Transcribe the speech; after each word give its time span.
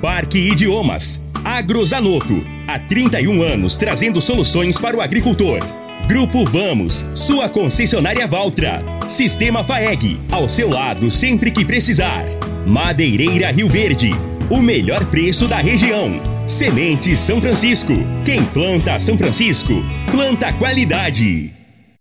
Parque 0.00 0.38
Idiomas. 0.38 1.20
Agrozanoto. 1.44 2.44
Há 2.66 2.78
31 2.78 3.42
anos 3.42 3.76
trazendo 3.76 4.20
soluções 4.20 4.78
para 4.78 4.96
o 4.96 5.00
agricultor. 5.00 5.60
Grupo 6.06 6.44
Vamos, 6.44 7.04
sua 7.14 7.48
concessionária 7.48 8.26
Valtra. 8.26 8.82
Sistema 9.08 9.64
FAEG, 9.64 10.20
ao 10.30 10.48
seu 10.48 10.70
lado 10.70 11.10
sempre 11.10 11.50
que 11.50 11.64
precisar. 11.64 12.24
Madeireira 12.64 13.50
Rio 13.50 13.68
Verde, 13.68 14.12
o 14.48 14.62
melhor 14.62 15.04
preço 15.06 15.48
da 15.48 15.56
região. 15.56 16.20
Sementes 16.46 17.18
São 17.20 17.40
Francisco. 17.40 17.94
Quem 18.24 18.44
planta 18.44 18.98
São 19.00 19.18
Francisco, 19.18 19.82
planta 20.10 20.52
qualidade. 20.52 21.52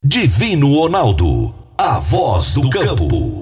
Divino 0.04 0.72
Ronaldo. 0.74 1.54
A 1.78 2.00
voz 2.00 2.54
do 2.54 2.70
campo. 2.70 3.37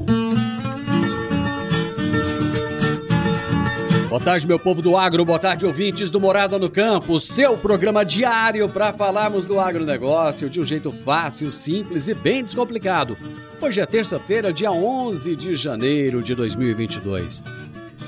Boa 4.16 4.24
tarde, 4.24 4.48
meu 4.48 4.58
povo 4.58 4.82
do 4.82 4.96
agro, 4.96 5.26
boa 5.26 5.38
tarde, 5.38 5.66
ouvintes 5.66 6.10
do 6.10 6.22
Morada 6.22 6.58
no 6.58 6.70
Campo, 6.70 7.20
seu 7.20 7.58
programa 7.58 8.06
diário 8.06 8.70
para 8.70 8.94
falarmos 8.94 9.46
do 9.46 9.60
agronegócio 9.60 10.50
de 10.50 10.58
um 10.58 10.66
jeito 10.66 10.90
fácil, 11.04 11.52
simples 11.52 12.08
e 12.08 12.14
bem 12.14 12.42
descomplicado. 12.42 13.18
Hoje 13.60 13.82
é 13.82 13.86
terça-feira, 13.86 14.54
dia 14.54 14.72
11 14.72 15.36
de 15.36 15.54
janeiro 15.58 16.24
de 16.24 16.34
2022. 16.34 17.44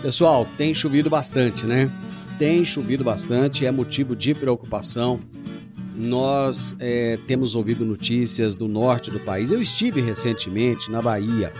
Pessoal, 0.01 0.47
tem 0.57 0.73
chovido 0.73 1.09
bastante, 1.09 1.65
né? 1.65 1.91
Tem 2.39 2.63
chovido 2.63 3.03
bastante, 3.03 3.65
é 3.65 3.71
motivo 3.71 4.15
de 4.15 4.33
preocupação. 4.33 5.19
Nós 5.93 6.73
é, 6.79 7.19
temos 7.27 7.53
ouvido 7.53 7.83
notícias 7.83 8.55
do 8.55 8.69
norte 8.69 9.11
do 9.11 9.19
país. 9.19 9.51
Eu 9.51 9.61
estive 9.61 9.99
recentemente 9.99 10.89
na 10.89 11.01
Bahia 11.01 11.51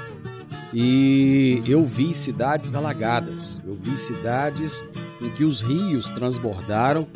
e 0.73 1.61
eu 1.65 1.85
vi 1.85 2.13
cidades 2.13 2.75
alagadas. 2.75 3.61
Eu 3.65 3.75
vi 3.75 3.97
cidades 3.97 4.83
em 5.21 5.29
que 5.29 5.43
os 5.43 5.61
rios 5.61 6.11
transbordaram 6.11 7.07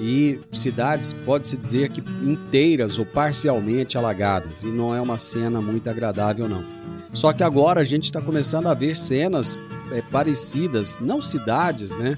e 0.00 0.38
cidades, 0.52 1.12
pode-se 1.12 1.56
dizer 1.56 1.90
que 1.90 2.02
inteiras 2.22 2.98
ou 2.98 3.06
parcialmente 3.06 3.98
alagadas. 3.98 4.62
E 4.62 4.66
não 4.66 4.94
é 4.94 5.00
uma 5.00 5.18
cena 5.18 5.60
muito 5.60 5.90
agradável, 5.90 6.48
não. 6.48 6.64
Só 7.12 7.32
que 7.32 7.42
agora 7.42 7.80
a 7.80 7.84
gente 7.84 8.04
está 8.04 8.20
começando 8.20 8.68
a 8.68 8.74
ver 8.74 8.96
cenas 8.96 9.58
é, 9.90 10.02
parecidas, 10.02 10.98
não 11.00 11.22
cidades, 11.22 11.96
né? 11.96 12.16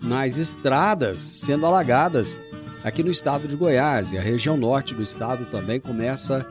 Mas 0.00 0.38
estradas 0.38 1.20
sendo 1.20 1.66
alagadas 1.66 2.38
aqui 2.84 3.02
no 3.02 3.10
estado 3.10 3.46
de 3.48 3.56
Goiás. 3.56 4.12
E 4.12 4.18
a 4.18 4.22
região 4.22 4.56
norte 4.56 4.94
do 4.94 5.02
estado 5.02 5.44
também 5.46 5.80
começa 5.80 6.46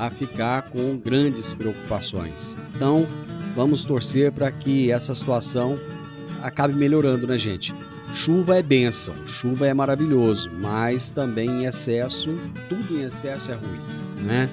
a 0.00 0.08
ficar 0.08 0.62
com 0.62 0.96
grandes 0.96 1.52
preocupações. 1.52 2.56
Então, 2.74 3.06
vamos 3.54 3.84
torcer 3.84 4.32
para 4.32 4.50
que 4.50 4.90
essa 4.90 5.14
situação 5.14 5.78
acabe 6.42 6.72
melhorando, 6.72 7.26
né, 7.26 7.36
gente? 7.36 7.74
Chuva 8.14 8.56
é 8.56 8.62
bênção, 8.62 9.14
chuva 9.28 9.66
é 9.66 9.74
maravilhoso, 9.74 10.50
mas 10.58 11.10
também 11.10 11.50
em 11.50 11.64
excesso, 11.66 12.30
tudo 12.66 12.96
em 12.96 13.02
excesso 13.02 13.52
é 13.52 13.54
ruim, 13.54 13.80
né? 14.24 14.48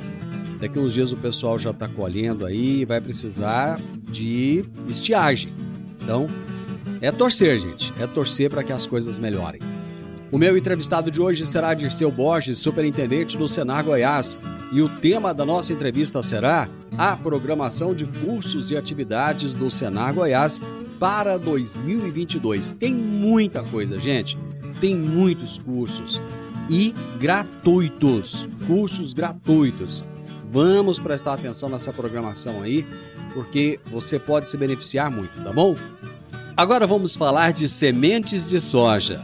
Daqui 0.59 0.77
uns 0.77 0.93
dias 0.93 1.13
o 1.13 1.17
pessoal 1.17 1.57
já 1.57 1.71
está 1.71 1.87
colhendo 1.87 2.45
aí 2.45 2.81
e 2.81 2.85
vai 2.85 2.99
precisar 2.99 3.79
de 4.03 4.65
estiagem. 4.89 5.53
Então, 6.03 6.27
é 6.99 7.09
torcer, 7.09 7.57
gente, 7.57 7.93
é 8.01 8.05
torcer 8.05 8.49
para 8.49 8.63
que 8.63 8.73
as 8.73 8.85
coisas 8.85 9.17
melhorem. 9.17 9.61
O 10.29 10.37
meu 10.37 10.57
entrevistado 10.57 11.09
de 11.09 11.21
hoje 11.21 11.45
será 11.45 11.73
Dirceu 11.73 12.11
Borges, 12.11 12.57
superintendente 12.57 13.37
do 13.37 13.47
Senar 13.47 13.85
Goiás, 13.85 14.37
e 14.73 14.81
o 14.81 14.89
tema 14.89 15.33
da 15.33 15.45
nossa 15.45 15.71
entrevista 15.71 16.21
será 16.21 16.69
a 16.97 17.15
programação 17.15 17.95
de 17.95 18.05
cursos 18.05 18.69
e 18.69 18.75
atividades 18.75 19.55
do 19.55 19.71
Senar 19.71 20.13
Goiás 20.13 20.59
para 20.99 21.37
2022. 21.37 22.73
Tem 22.73 22.93
muita 22.93 23.63
coisa, 23.63 23.97
gente. 24.01 24.37
Tem 24.81 24.97
muitos 24.97 25.59
cursos 25.59 26.21
e 26.69 26.93
gratuitos, 27.17 28.49
cursos 28.67 29.13
gratuitos. 29.13 30.03
Vamos 30.51 30.99
prestar 30.99 31.35
atenção 31.35 31.69
nessa 31.69 31.93
programação 31.93 32.61
aí, 32.61 32.85
porque 33.33 33.79
você 33.85 34.19
pode 34.19 34.49
se 34.49 34.57
beneficiar 34.57 35.09
muito, 35.09 35.41
tá 35.41 35.53
bom? 35.53 35.73
Agora 36.57 36.85
vamos 36.85 37.15
falar 37.15 37.53
de 37.53 37.69
sementes 37.69 38.49
de 38.49 38.59
soja. 38.59 39.23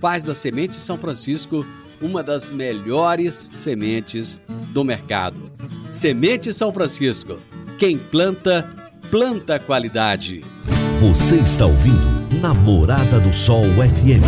faz 0.00 0.22
da 0.24 0.34
Semente 0.34 0.76
São 0.76 0.98
Francisco 0.98 1.66
uma 2.00 2.22
das 2.22 2.50
melhores 2.50 3.50
sementes 3.52 4.40
do 4.72 4.84
mercado. 4.84 5.50
Semente 5.90 6.52
São 6.52 6.72
Francisco. 6.72 7.38
Quem 7.78 7.98
planta, 7.98 8.64
planta 9.10 9.58
qualidade. 9.58 10.44
Você 11.00 11.36
está 11.36 11.66
ouvindo 11.66 12.18
Namorada 12.40 13.18
do 13.20 13.32
Sol 13.32 13.64
FM. 13.64 14.22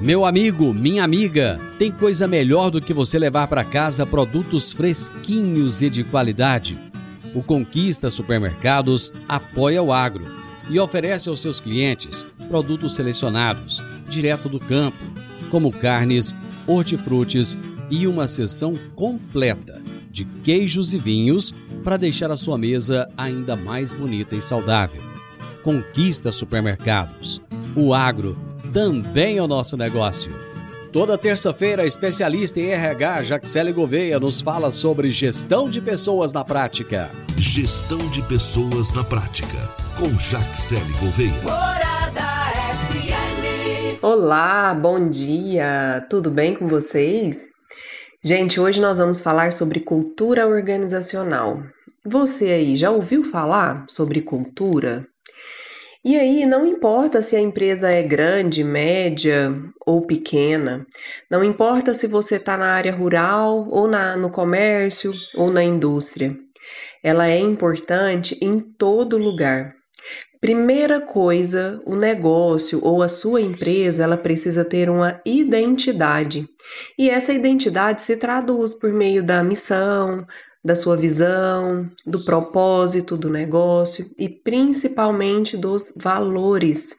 Meu 0.00 0.24
amigo, 0.24 0.74
minha 0.74 1.04
amiga, 1.04 1.60
tem 1.78 1.90
coisa 1.90 2.26
melhor 2.26 2.70
do 2.70 2.80
que 2.80 2.92
você 2.92 3.18
levar 3.18 3.46
para 3.46 3.64
casa 3.64 4.04
produtos 4.04 4.72
fresquinhos 4.72 5.80
e 5.80 5.88
de 5.88 6.02
qualidade. 6.02 6.76
O 7.34 7.42
Conquista 7.42 8.10
Supermercados 8.10 9.12
apoia 9.28 9.82
o 9.82 9.92
agro 9.92 10.42
e 10.68 10.78
oferece 10.78 11.28
aos 11.28 11.40
seus 11.40 11.60
clientes 11.60 12.26
produtos 12.48 12.94
selecionados, 12.94 13.82
direto 14.08 14.48
do 14.48 14.60
campo, 14.60 14.98
como 15.50 15.72
carnes, 15.72 16.34
hortifrutis 16.66 17.58
e 17.90 18.06
uma 18.06 18.28
seção 18.28 18.74
completa 18.94 19.82
de 20.10 20.24
queijos 20.24 20.92
e 20.92 20.98
vinhos 20.98 21.54
para 21.82 21.96
deixar 21.96 22.30
a 22.30 22.36
sua 22.36 22.58
mesa 22.58 23.08
ainda 23.16 23.56
mais 23.56 23.92
bonita 23.92 24.36
e 24.36 24.42
saudável. 24.42 25.00
Conquista 25.62 26.30
supermercados. 26.30 27.40
O 27.74 27.94
agro 27.94 28.36
também 28.72 29.38
é 29.38 29.42
o 29.42 29.48
nosso 29.48 29.76
negócio. 29.76 30.32
Toda 30.92 31.16
terça-feira, 31.16 31.82
a 31.82 31.86
especialista 31.86 32.60
em 32.60 32.68
RH, 32.68 33.24
Jaxele 33.24 33.72
Gouveia, 33.72 34.20
nos 34.20 34.42
fala 34.42 34.70
sobre 34.70 35.10
gestão 35.10 35.70
de 35.70 35.80
pessoas 35.80 36.34
na 36.34 36.44
prática. 36.44 37.10
Gestão 37.38 37.98
de 38.10 38.20
pessoas 38.22 38.92
na 38.92 39.02
prática, 39.02 39.70
com 40.02 40.18
Jaxele 40.18 40.92
Gouveia. 40.98 41.30
Morada 41.44 42.22
FM. 42.90 44.02
Olá, 44.02 44.74
bom 44.74 45.08
dia! 45.08 46.04
Tudo 46.10 46.28
bem 46.28 46.56
com 46.56 46.66
vocês? 46.66 47.52
Gente, 48.20 48.58
hoje 48.58 48.80
nós 48.80 48.98
vamos 48.98 49.20
falar 49.20 49.52
sobre 49.52 49.78
cultura 49.78 50.44
organizacional. 50.48 51.62
Você 52.04 52.46
aí 52.46 52.74
já 52.74 52.90
ouviu 52.90 53.22
falar 53.30 53.84
sobre 53.88 54.22
cultura? 54.22 55.06
E 56.04 56.18
aí, 56.18 56.46
não 56.46 56.66
importa 56.66 57.22
se 57.22 57.36
a 57.36 57.40
empresa 57.40 57.88
é 57.88 58.02
grande, 58.02 58.64
média 58.64 59.54
ou 59.86 60.04
pequena, 60.04 60.84
não 61.30 61.44
importa 61.44 61.94
se 61.94 62.08
você 62.08 62.38
está 62.38 62.56
na 62.56 62.72
área 62.72 62.92
rural 62.92 63.68
ou 63.70 63.86
na, 63.86 64.16
no 64.16 64.32
comércio 64.32 65.12
ou 65.36 65.48
na 65.48 65.62
indústria, 65.62 66.36
ela 67.04 67.28
é 67.28 67.38
importante 67.38 68.36
em 68.42 68.58
todo 68.58 69.16
lugar. 69.16 69.76
Primeira 70.42 71.00
coisa, 71.00 71.80
o 71.86 71.94
negócio 71.94 72.80
ou 72.82 73.00
a 73.00 73.06
sua 73.06 73.40
empresa, 73.40 74.02
ela 74.02 74.16
precisa 74.16 74.64
ter 74.64 74.90
uma 74.90 75.20
identidade. 75.24 76.48
E 76.98 77.08
essa 77.08 77.32
identidade 77.32 78.02
se 78.02 78.16
traduz 78.16 78.74
por 78.74 78.92
meio 78.92 79.22
da 79.22 79.40
missão, 79.44 80.26
da 80.64 80.74
sua 80.74 80.96
visão, 80.96 81.88
do 82.04 82.24
propósito 82.24 83.16
do 83.16 83.30
negócio 83.30 84.04
e 84.18 84.28
principalmente 84.28 85.56
dos 85.56 85.94
valores. 85.96 86.96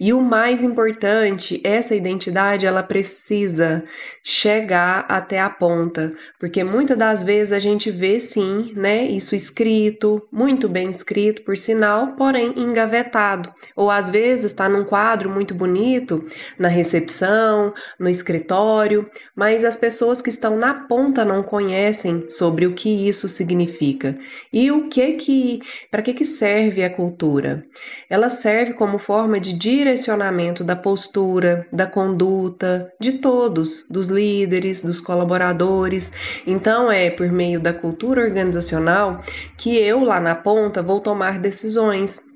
E 0.00 0.12
o 0.12 0.20
mais 0.20 0.64
importante, 0.64 1.60
essa 1.62 1.94
identidade 1.94 2.66
ela 2.66 2.82
precisa 2.82 3.84
chegar 4.24 5.04
até 5.08 5.40
a 5.40 5.50
ponta, 5.50 6.14
porque 6.38 6.64
muitas 6.64 6.96
das 6.96 7.22
vezes 7.22 7.52
a 7.52 7.58
gente 7.58 7.90
vê 7.90 8.18
sim, 8.18 8.72
né, 8.74 9.04
isso 9.04 9.34
escrito, 9.34 10.26
muito 10.32 10.68
bem 10.68 10.90
escrito, 10.90 11.42
por 11.42 11.56
sinal, 11.56 12.14
porém 12.16 12.54
engavetado, 12.56 13.52
ou 13.76 13.90
às 13.90 14.08
vezes 14.08 14.46
está 14.46 14.68
num 14.68 14.84
quadro 14.84 15.28
muito 15.28 15.54
bonito 15.54 16.24
na 16.58 16.68
recepção, 16.68 17.74
no 17.98 18.08
escritório, 18.08 19.08
mas 19.36 19.64
as 19.64 19.76
pessoas 19.76 20.22
que 20.22 20.30
estão 20.30 20.56
na 20.56 20.74
ponta 20.86 21.24
não 21.24 21.42
conhecem 21.42 22.28
sobre 22.28 22.66
o 22.66 22.74
que 22.74 23.08
isso 23.08 23.28
significa 23.28 24.18
e 24.52 24.70
o 24.70 24.88
que 24.88 25.12
que, 25.12 25.60
para 25.90 26.02
que 26.02 26.14
que 26.14 26.24
serve 26.24 26.82
a 26.82 26.90
cultura. 26.90 27.64
Ela 28.08 28.30
serve 28.30 28.74
como 28.74 28.98
forma 28.98 29.40
de 29.42 29.52
direcionamento 29.52 30.64
da 30.64 30.76
postura, 30.76 31.66
da 31.72 31.86
conduta 31.86 32.90
de 32.98 33.12
todos, 33.18 33.84
dos 33.90 34.08
líderes, 34.08 34.82
dos 34.82 35.00
colaboradores. 35.00 36.12
Então 36.46 36.90
é 36.90 37.10
por 37.10 37.30
meio 37.30 37.60
da 37.60 37.74
cultura 37.74 38.22
organizacional 38.22 39.20
que 39.58 39.76
eu 39.76 40.02
lá 40.02 40.20
na 40.20 40.34
ponta 40.34 40.80
vou 40.80 41.00
tomar 41.00 41.38
decisões 41.38 42.31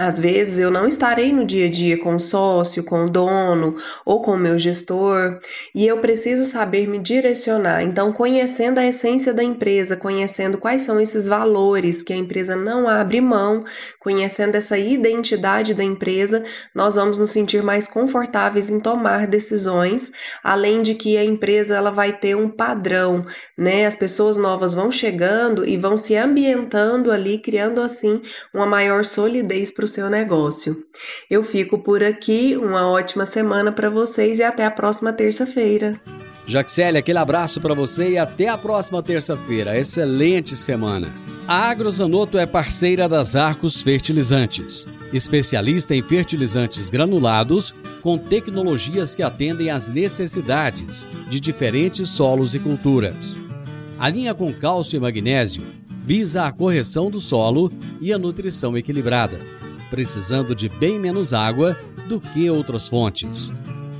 às 0.00 0.18
vezes 0.18 0.58
eu 0.58 0.70
não 0.70 0.88
estarei 0.88 1.30
no 1.30 1.44
dia 1.44 1.66
a 1.66 1.70
dia 1.70 1.98
com 1.98 2.14
o 2.14 2.20
sócio, 2.20 2.82
com 2.82 3.04
o 3.04 3.10
dono 3.10 3.76
ou 4.06 4.22
com 4.22 4.30
o 4.30 4.38
meu 4.38 4.58
gestor 4.58 5.38
e 5.74 5.86
eu 5.86 5.98
preciso 5.98 6.42
saber 6.42 6.88
me 6.88 6.98
direcionar. 6.98 7.82
Então, 7.82 8.10
conhecendo 8.10 8.78
a 8.78 8.86
essência 8.86 9.34
da 9.34 9.44
empresa, 9.44 9.98
conhecendo 9.98 10.56
quais 10.56 10.80
são 10.80 10.98
esses 10.98 11.26
valores 11.26 12.02
que 12.02 12.14
a 12.14 12.16
empresa 12.16 12.56
não 12.56 12.88
abre 12.88 13.20
mão, 13.20 13.62
conhecendo 13.98 14.54
essa 14.54 14.78
identidade 14.78 15.74
da 15.74 15.84
empresa, 15.84 16.42
nós 16.74 16.94
vamos 16.94 17.18
nos 17.18 17.30
sentir 17.30 17.62
mais 17.62 17.86
confortáveis 17.86 18.70
em 18.70 18.80
tomar 18.80 19.26
decisões, 19.26 20.12
além 20.42 20.80
de 20.80 20.94
que 20.94 21.18
a 21.18 21.24
empresa 21.24 21.76
ela 21.76 21.90
vai 21.90 22.18
ter 22.18 22.34
um 22.34 22.48
padrão, 22.48 23.26
né? 23.56 23.84
As 23.84 23.96
pessoas 23.96 24.38
novas 24.38 24.72
vão 24.72 24.90
chegando 24.90 25.68
e 25.68 25.76
vão 25.76 25.98
se 25.98 26.16
ambientando 26.16 27.12
ali, 27.12 27.38
criando 27.38 27.82
assim 27.82 28.22
uma 28.54 28.64
maior 28.64 29.04
solidez 29.04 29.70
para 29.70 29.84
o 29.84 29.89
seu 29.90 30.08
negócio. 30.08 30.84
Eu 31.28 31.44
fico 31.44 31.78
por 31.78 32.02
aqui, 32.02 32.56
uma 32.56 32.88
ótima 32.88 33.26
semana 33.26 33.70
para 33.70 33.90
vocês 33.90 34.38
e 34.38 34.42
até 34.42 34.64
a 34.64 34.70
próxima 34.70 35.12
terça-feira. 35.12 36.00
Jaxele, 36.46 36.98
aquele 36.98 37.18
abraço 37.18 37.60
para 37.60 37.74
você 37.74 38.12
e 38.12 38.18
até 38.18 38.48
a 38.48 38.58
próxima 38.58 39.02
terça-feira. 39.02 39.78
Excelente 39.78 40.56
semana. 40.56 41.12
A 41.46 41.70
Agrozanoto 41.70 42.38
é 42.38 42.46
parceira 42.46 43.08
das 43.08 43.36
Arcos 43.36 43.82
Fertilizantes, 43.82 44.86
especialista 45.12 45.94
em 45.94 46.02
fertilizantes 46.02 46.90
granulados 46.90 47.74
com 48.02 48.16
tecnologias 48.16 49.14
que 49.14 49.22
atendem 49.22 49.70
às 49.70 49.90
necessidades 49.90 51.08
de 51.28 51.38
diferentes 51.40 52.08
solos 52.08 52.54
e 52.54 52.58
culturas. 52.58 53.38
A 53.98 54.08
linha 54.08 54.34
com 54.34 54.52
cálcio 54.52 54.96
e 54.96 55.00
magnésio 55.00 55.62
visa 56.04 56.46
a 56.46 56.52
correção 56.52 57.10
do 57.10 57.20
solo 57.20 57.70
e 58.00 58.12
a 58.12 58.18
nutrição 58.18 58.76
equilibrada 58.76 59.38
precisando 59.90 60.54
de 60.54 60.68
bem 60.68 60.98
menos 60.98 61.34
água 61.34 61.76
do 62.08 62.20
que 62.20 62.48
outras 62.48 62.88
fontes. 62.88 63.52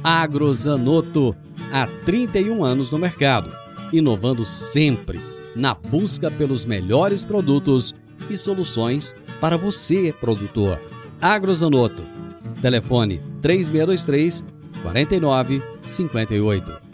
Agrozanoto, 0.03 1.37
há 1.73 1.87
31 2.07 2.65
anos 2.65 2.91
no 2.91 2.99
mercado, 2.99 3.53
inovando 3.93 4.47
sempre 4.47 5.21
na 5.55 5.75
busca 5.75 6.31
pelos 6.31 6.65
melhores 6.65 7.25
produtos 7.25 7.95
e 8.31 8.37
soluções 8.37 9.15
para 9.41 9.59
você, 9.59 10.15
produtor. 10.19 10.81
Agrozanoto, 11.21 12.03
telefone 12.63 13.21
3623 13.43 14.45
4958. 14.83 16.91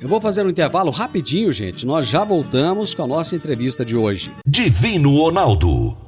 Eu 0.00 0.08
vou 0.08 0.20
fazer 0.20 0.46
um 0.46 0.50
intervalo 0.50 0.90
rapidinho, 0.90 1.52
gente. 1.52 1.84
Nós 1.84 2.08
já 2.08 2.24
voltamos 2.24 2.94
com 2.94 3.02
a 3.02 3.06
nossa 3.06 3.34
entrevista 3.34 3.84
de 3.84 3.96
hoje. 3.96 4.30
Divino 4.46 5.16
Ronaldo 5.16 6.07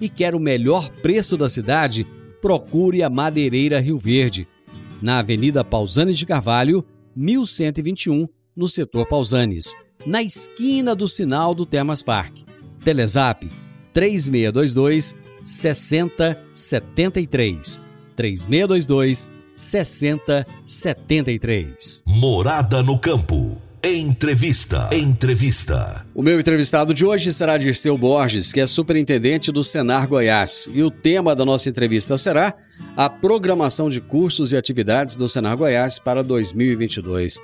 e 0.00 0.08
quer 0.08 0.34
o 0.34 0.40
melhor 0.40 0.88
preço 0.88 1.36
da 1.36 1.48
cidade, 1.48 2.06
procure 2.40 3.02
a 3.02 3.10
Madeireira 3.10 3.80
Rio 3.80 3.98
Verde, 3.98 4.46
na 5.00 5.18
Avenida 5.18 5.64
Pausanes 5.64 6.18
de 6.18 6.26
Carvalho, 6.26 6.84
1121, 7.14 8.28
no 8.56 8.68
setor 8.68 9.06
Pausanes, 9.06 9.74
na 10.06 10.22
esquina 10.22 10.94
do 10.94 11.08
sinal 11.08 11.54
do 11.54 11.66
Termas 11.66 12.02
Park. 12.02 12.34
Telezap 12.84 13.50
3622 13.92 15.16
6073. 15.44 17.82
3622 18.16 19.28
6073. 19.54 22.02
Morada 22.06 22.82
no 22.82 22.98
campo. 22.98 23.60
Entrevista. 23.82 24.90
Entrevista. 24.92 26.04
O 26.14 26.22
meu 26.22 26.38
entrevistado 26.38 26.92
de 26.92 27.06
hoje 27.06 27.32
será 27.32 27.56
Dirceu 27.56 27.96
Borges, 27.96 28.52
que 28.52 28.60
é 28.60 28.66
superintendente 28.66 29.50
do 29.50 29.64
Senar 29.64 30.06
Goiás. 30.06 30.68
E 30.74 30.82
o 30.82 30.90
tema 30.90 31.34
da 31.34 31.46
nossa 31.46 31.70
entrevista 31.70 32.18
será 32.18 32.54
a 32.94 33.08
programação 33.08 33.88
de 33.88 33.98
cursos 33.98 34.52
e 34.52 34.56
atividades 34.58 35.16
do 35.16 35.26
Senar 35.26 35.56
Goiás 35.56 35.98
para 35.98 36.22
2022. 36.22 37.38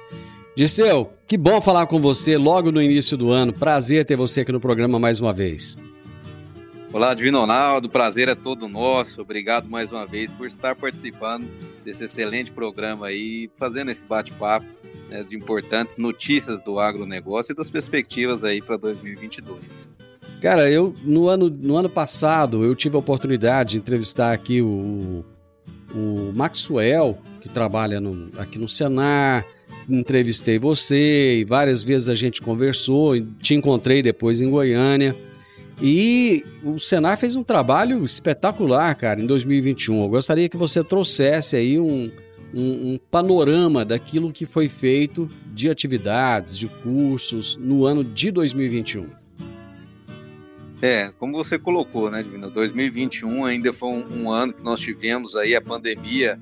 Dirceu, 0.55 1.11
que 1.26 1.38
bom 1.38 1.59
falar 1.59 1.87
com 1.87 2.02
você 2.02 2.37
logo 2.37 2.71
no 2.71 2.83
início 2.83 3.16
do 3.16 3.31
ano. 3.31 3.55
Prazer 3.55 4.05
ter 4.05 4.16
você 4.16 4.43
aqui 4.43 4.52
no 4.52 4.61
programa 4.61 4.99
mais 4.99 5.19
uma 5.19 5.33
vez. 5.33 5.75
Olá, 6.93 7.12
Divino 7.14 7.40
Ronaldo, 7.40 7.90
prazer 7.90 8.28
é 8.28 8.35
todo 8.35 8.69
nosso. 8.69 9.21
Obrigado 9.21 9.69
mais 9.69 9.93
uma 9.93 10.07
vez 10.07 10.33
por 10.33 10.47
estar 10.47 10.75
participando 10.75 11.47
desse 11.85 12.05
excelente 12.05 12.52
programa 12.52 13.09
aí, 13.09 13.50
fazendo 13.55 13.90
esse 13.90 14.07
bate-papo 14.07 14.66
né, 15.11 15.23
de 15.23 15.37
importantes 15.37 15.99
notícias 15.99 16.62
do 16.62 16.78
agronegócio 16.78 17.52
e 17.52 17.57
das 17.57 17.71
perspectivas 17.71 18.45
aí 18.45 18.62
para 18.62 18.76
2022. 18.76 19.90
Cara, 20.40 20.71
eu 20.71 20.95
no 21.02 21.28
ano, 21.28 21.50
no 21.50 21.76
ano 21.76 21.90
passado 21.90 22.64
eu 22.64 22.75
tive 22.75 22.97
a 22.97 23.00
oportunidade 23.00 23.71
de 23.71 23.78
entrevistar 23.78 24.33
aqui 24.33 24.62
o, 24.62 25.25
o 25.95 26.33
Maxwell, 26.35 27.19
que 27.40 27.49
trabalha 27.49 28.00
no, 28.00 28.31
aqui 28.38 28.59
no 28.59 28.69
Senar, 28.69 29.45
entrevistei 29.88 30.59
você 30.59 31.40
e 31.40 31.45
várias 31.45 31.83
vezes 31.83 32.09
a 32.09 32.14
gente 32.14 32.40
conversou, 32.40 33.21
te 33.40 33.55
encontrei 33.55 34.02
depois 34.02 34.40
em 34.40 34.50
Goiânia. 34.50 35.16
E 35.80 36.45
o 36.64 36.78
Senar 36.78 37.18
fez 37.18 37.37
um 37.37 37.42
trabalho 37.42 38.02
espetacular, 38.02 38.95
cara, 38.95 39.21
em 39.21 39.26
2021. 39.26 40.04
Eu 40.04 40.09
gostaria 40.09 40.49
que 40.49 40.56
você 40.56 40.83
trouxesse 40.83 41.56
aí 41.56 41.78
um, 41.78 42.11
um, 42.54 42.92
um, 42.92 42.99
panorama 43.11 43.85
daquilo 43.85 44.33
que 44.33 44.47
foi 44.47 44.68
feito 44.68 45.28
de 45.52 45.68
atividades, 45.68 46.56
de 46.56 46.66
cursos 46.66 47.56
no 47.56 47.85
ano 47.85 48.02
de 48.02 48.30
2021. 48.30 49.11
É, 50.80 51.11
como 51.18 51.33
você 51.33 51.59
colocou, 51.59 52.11
né, 52.11 52.23
Divino? 52.23 52.50
2021 52.50 53.45
ainda 53.45 53.73
foi 53.73 53.88
um, 53.88 54.23
um, 54.23 54.30
ano 54.30 54.52
que 54.52 54.62
nós 54.62 54.80
tivemos 54.80 55.37
aí 55.37 55.54
a 55.54 55.61
pandemia 55.61 56.38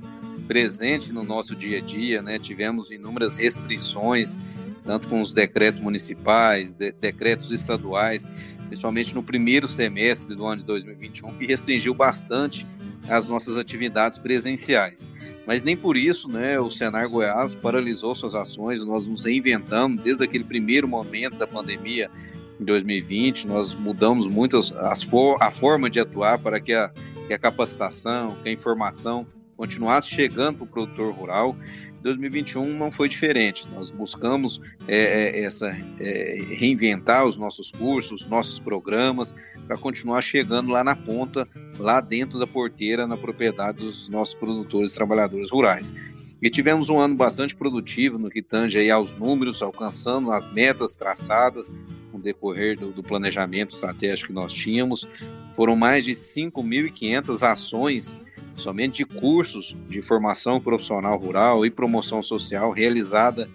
presente 0.47 1.13
no 1.13 1.25
nosso 1.25 1.57
dia 1.57 1.79
a 1.79 1.81
dia, 1.81 2.21
né? 2.21 2.39
Tivemos 2.39 2.91
inúmeras 2.91 3.37
restrições, 3.37 4.37
tanto 4.85 5.09
com 5.09 5.23
os 5.23 5.35
decretos 5.35 5.81
municipais, 5.81 6.75
de, 6.75 6.93
decretos 6.93 7.51
estaduais, 7.51 8.27
principalmente 8.67 9.15
no 9.15 9.23
primeiro 9.23 9.67
semestre 9.67 10.35
do 10.35 10.47
ano 10.47 10.59
de 10.59 10.65
2021, 10.65 11.37
que 11.39 11.47
restringiu 11.47 11.95
bastante 11.95 12.67
as 13.09 13.29
nossas 13.29 13.57
atividades 13.57 14.19
presenciais. 14.19 15.09
Mas 15.47 15.63
nem 15.63 15.77
por 15.77 15.97
isso, 15.97 16.29
né, 16.29 16.59
o 16.59 16.71
Senar 16.71 17.09
Goiás 17.09 17.55
paralisou 17.55 18.15
suas 18.15 18.35
ações, 18.35 18.85
nós 18.85 19.07
nos 19.07 19.25
reinventamos 19.25 20.03
desde 20.03 20.25
aquele 20.25 20.45
primeiro 20.45 20.89
momento 20.89 21.37
da 21.37 21.47
pandemia 21.47 22.11
em 22.59 22.65
2020, 22.65 23.47
nós 23.47 23.75
mudamos 23.75 24.27
muito 24.27 24.57
as, 24.57 25.03
for, 25.03 25.37
a 25.41 25.51
forma 25.51 25.91
de 25.91 26.01
atuar 26.01 26.39
para 26.39 26.61
que 26.61 26.73
a, 26.73 26.91
que 27.27 27.35
a 27.35 27.39
capacitação, 27.39 28.37
que 28.43 28.49
a 28.49 28.53
informação 28.53 29.27
continuasse 29.57 30.11
chegando 30.11 30.59
para 30.59 30.65
o 30.65 30.69
produtor 30.69 31.15
rural. 31.15 31.57
2021 32.05 32.77
não 32.77 32.91
foi 32.91 33.09
diferente. 33.09 33.67
Nós 33.71 33.91
buscamos 33.91 34.61
é, 34.87 35.41
é, 35.41 35.45
essa 35.45 35.69
é, 35.99 36.45
reinventar 36.51 37.27
os 37.27 37.39
nossos 37.39 37.73
cursos, 37.73 38.23
os 38.23 38.27
nossos 38.27 38.59
programas, 38.59 39.35
para 39.67 39.79
continuar 39.79 40.21
chegando 40.21 40.71
lá 40.71 40.85
na 40.85 40.95
ponta, 40.95 41.49
lá 41.79 42.03
dentro 42.03 42.39
da 42.39 42.47
porteira, 42.47 43.07
na 43.07 43.17
propriedade 43.17 43.79
dos 43.79 44.09
nossos 44.11 44.35
produtores 44.35 44.93
e 44.93 44.95
trabalhadores 44.95 45.51
rurais. 45.51 46.35
E 46.43 46.51
tivemos 46.51 46.91
um 46.91 47.01
ano 47.01 47.15
bastante 47.15 47.57
produtivo 47.57 48.19
no 48.19 48.29
que 48.29 48.43
tange 48.43 48.79
aí 48.79 48.91
aos 48.91 49.15
números, 49.15 49.63
alcançando 49.63 50.31
as 50.31 50.47
metas 50.47 50.97
traçadas 50.97 51.73
no 52.13 52.21
decorrer 52.21 52.79
do, 52.79 52.93
do 52.93 53.03
planejamento 53.03 53.71
estratégico 53.71 54.29
que 54.29 54.35
nós 54.35 54.53
tínhamos. 54.53 55.09
Foram 55.57 55.75
mais 55.75 56.05
de 56.05 56.13
5.500 56.13 57.43
ações 57.51 58.15
somente 58.57 58.99
de 58.99 59.05
cursos 59.05 59.77
de 59.89 60.01
formação 60.03 60.61
profissional 60.61 61.19
rural 61.19 61.65
e 61.67 61.71
promoção 61.71 61.94
social 62.03 62.73
realizada 62.73 63.49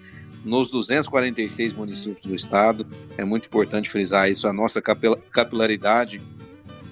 nos 0.44 0.72
246 0.72 1.74
municípios 1.74 2.26
do 2.26 2.36
estado. 2.36 2.86
É 3.18 3.26
muito 3.26 3.48
importante 3.48 3.90
frisar 3.90 4.30
isso, 4.30 4.48
a 4.48 4.54
nossa 4.54 4.82
capilaridade 4.82 6.22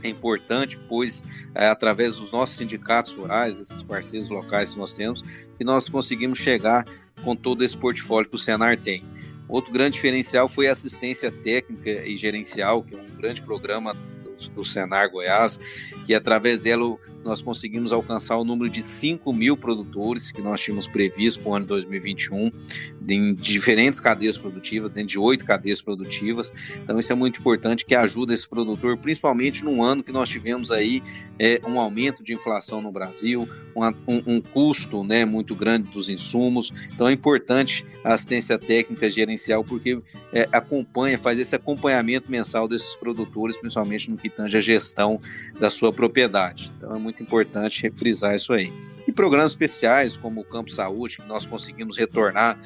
é 0.04 0.10
importante, 0.10 0.80
pois 0.88 1.24
é 1.56 1.68
através 1.68 2.18
dos 2.18 2.32
nossos 2.32 2.56
sindicatos 2.56 3.16
rurais, 3.16 3.60
esses 3.60 3.82
parceiros 3.82 4.30
locais 4.30 4.74
que 4.74 4.80
nós 4.80 4.96
temos, 4.96 5.22
que 5.58 5.63
nós 5.63 5.89
conseguimos 5.89 6.38
chegar 6.38 6.86
com 7.24 7.36
todo 7.36 7.63
esse 7.63 7.75
portfólio 7.75 8.30
que 8.30 8.36
o 8.36 8.39
Senar 8.39 8.77
tem. 8.80 9.04
Outro 9.50 9.72
grande 9.72 9.92
diferencial 9.92 10.48
foi 10.48 10.68
a 10.68 10.72
assistência 10.72 11.32
técnica 11.32 11.89
e 12.06 12.18
gerencial, 12.18 12.84
que 12.84 12.96
é 12.96 13.00
um 13.00 13.18
grande 13.18 13.42
programa 13.42 13.94
do, 13.94 14.50
do 14.54 14.63
Senar 14.63 15.10
Goiás, 15.10 15.60
que 16.06 16.13
através 16.13 16.60
dela 16.60 16.98
nós 17.27 17.41
conseguimos 17.41 17.91
alcançar 17.91 18.38
o 18.38 18.46
número 18.46 18.69
de 18.69 18.81
5 18.81 19.34
mil 19.34 19.57
produtores 19.57 20.31
que 20.31 20.41
nós 20.41 20.62
tínhamos 20.62 20.88
previsto 20.88 21.43
para 21.43 21.51
o 21.51 21.55
ano 21.55 21.65
2021, 21.65 22.51
em 23.10 23.36
diferentes 23.36 24.00
cadeias 24.00 24.38
produtivas, 24.38 24.89
dentro 24.89 25.10
de 25.10 25.19
oito 25.19 25.46
cadeias 25.46 25.81
produtivas. 25.81 26.53
Então, 26.81 26.98
isso 26.98 27.12
é 27.12 27.15
muito 27.15 27.41
importante 27.41 27.86
que 27.86 27.93
ajuda 27.93 28.34
esse 28.34 28.48
produtor, 28.48 28.98
principalmente 28.98 29.65
num 29.65 29.84
ano 29.84 30.03
que 30.03 30.12
nós 30.12 30.29
tivemos 30.29 30.72
aí 30.72 31.03
é, 31.38 31.60
um 31.67 31.77
aumento 31.79 32.24
de 32.24 32.34
inflação 32.34 32.81
no 32.81 32.91
Brasil, 32.91 33.48
um, 33.75 34.36
um, 34.36 34.41
custo 34.41 35.03
né, 35.03 35.25
muito 35.25 35.53
grande 35.53 35.89
dos 35.89 36.10
insumos. 36.10 36.72
Então, 36.93 37.10
é 37.10 37.12
importante 37.12 37.86
a 38.05 38.13
assistência 38.13 38.57
técnica 38.57 39.10
gerencial, 39.10 39.65
porque 39.65 40.01
é, 40.31 40.48
acompanha, 40.53 41.17
faz 41.17 41.39
esse 41.39 41.55
acompanhamento 41.55 42.31
mensal 42.31 42.69
desses 42.69 42.96
produtores, 42.96 43.57
principalmente 43.57 44.10
no 44.10 44.17
que 44.17 44.29
tange 44.29 44.57
a 44.57 44.62
gestão 44.62 45.19
da 45.60 45.69
sua 45.69 45.91
propriedade. 45.91 46.72
Então, 46.77 46.96
é 46.96 47.00
muito 47.00 47.16
muito 47.17 47.24
importante 47.24 47.91
frisar 47.95 48.36
isso 48.36 48.53
aí. 48.53 48.71
E 49.07 49.12
programas 49.12 49.51
especiais, 49.51 50.17
como 50.17 50.41
o 50.41 50.43
Campo 50.43 50.69
Saúde, 50.69 51.17
que 51.17 51.27
nós 51.27 51.45
conseguimos 51.45 51.97
retornar 51.97 52.59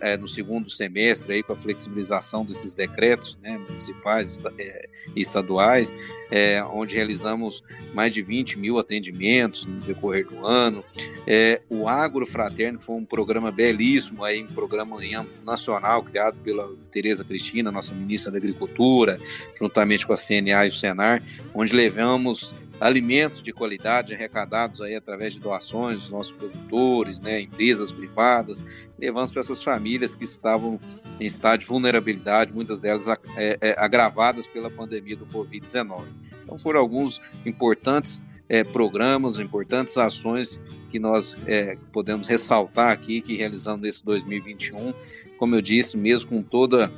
é, 0.00 0.16
no 0.16 0.26
segundo 0.26 0.68
semestre 0.68 1.34
aí, 1.34 1.42
com 1.42 1.52
a 1.52 1.56
flexibilização 1.56 2.44
desses 2.44 2.74
decretos 2.74 3.38
né, 3.42 3.56
municipais 3.56 4.40
e 4.40 4.62
é, 4.62 4.82
estaduais, 5.14 5.92
é, 6.30 6.62
onde 6.64 6.96
realizamos 6.96 7.62
mais 7.94 8.10
de 8.10 8.20
20 8.20 8.58
mil 8.58 8.78
atendimentos 8.78 9.66
no 9.66 9.80
decorrer 9.80 10.26
do 10.26 10.44
ano. 10.44 10.84
É, 11.26 11.62
o 11.70 11.88
Agro 11.88 12.26
Fraterno 12.26 12.80
foi 12.80 12.96
um 12.96 13.04
programa 13.04 13.52
belíssimo, 13.52 14.24
aí, 14.24 14.42
um 14.42 14.48
programa 14.48 15.02
em 15.04 15.14
âmbito 15.14 15.44
nacional, 15.44 16.02
criado 16.02 16.36
pela 16.42 16.68
Tereza 16.90 17.24
Cristina, 17.24 17.70
nossa 17.70 17.94
ministra 17.94 18.32
da 18.32 18.38
Agricultura, 18.38 19.18
juntamente 19.58 20.06
com 20.06 20.12
a 20.12 20.16
CNA 20.16 20.64
e 20.64 20.68
o 20.68 20.72
Senar, 20.72 21.22
onde 21.54 21.72
levamos 21.74 22.54
alimentos 22.80 23.42
de 23.42 23.52
qualidade 23.52 24.14
arrecadados 24.14 24.80
aí 24.80 24.94
através 24.94 25.34
de 25.34 25.40
doações 25.40 26.00
dos 26.00 26.10
nossos 26.10 26.32
produtores, 26.32 27.20
né, 27.20 27.40
empresas 27.40 27.92
privadas, 27.92 28.62
levamos 28.98 29.32
para 29.32 29.40
essas 29.40 29.62
famílias 29.62 30.14
que 30.14 30.24
estavam 30.24 30.78
em 31.18 31.26
estado 31.26 31.60
de 31.60 31.66
vulnerabilidade, 31.66 32.52
muitas 32.52 32.80
delas 32.80 33.08
é, 33.08 33.18
é, 33.60 33.74
agravadas 33.78 34.46
pela 34.46 34.70
pandemia 34.70 35.16
do 35.16 35.26
Covid-19. 35.26 36.04
Então 36.42 36.58
foram 36.58 36.80
alguns 36.80 37.20
importantes 37.44 38.22
é, 38.48 38.62
programas, 38.62 39.38
importantes 39.38 39.96
ações 39.98 40.60
que 40.88 40.98
nós 40.98 41.36
é, 41.46 41.76
podemos 41.92 42.28
ressaltar 42.28 42.92
aqui, 42.92 43.20
que 43.20 43.36
realizamos 43.36 43.82
nesse 43.82 44.04
2021, 44.04 44.94
como 45.36 45.56
eu 45.56 45.60
disse, 45.60 45.96
mesmo 45.96 46.30
com 46.30 46.42
toda 46.42 46.92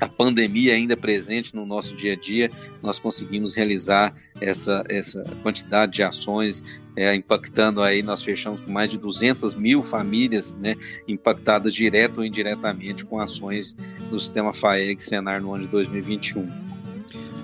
a 0.00 0.08
pandemia 0.08 0.74
ainda 0.74 0.96
presente 0.96 1.54
no 1.54 1.64
nosso 1.64 1.96
dia 1.96 2.12
a 2.12 2.16
dia, 2.16 2.50
nós 2.82 2.98
conseguimos 2.98 3.54
realizar 3.54 4.14
essa, 4.40 4.84
essa 4.88 5.24
quantidade 5.42 5.92
de 5.92 6.02
ações, 6.02 6.64
é, 6.96 7.14
impactando 7.14 7.82
aí, 7.82 8.02
nós 8.02 8.22
fechamos 8.22 8.60
com 8.60 8.70
mais 8.70 8.90
de 8.90 8.98
200 8.98 9.54
mil 9.54 9.82
famílias 9.82 10.54
né, 10.54 10.74
impactadas 11.06 11.74
direto 11.74 12.18
ou 12.18 12.24
indiretamente 12.24 13.04
com 13.04 13.18
ações 13.18 13.74
do 14.10 14.18
sistema 14.18 14.52
FAEG 14.52 15.00
Senar 15.00 15.40
no 15.40 15.54
ano 15.54 15.64
de 15.64 15.70
2021. 15.70 16.66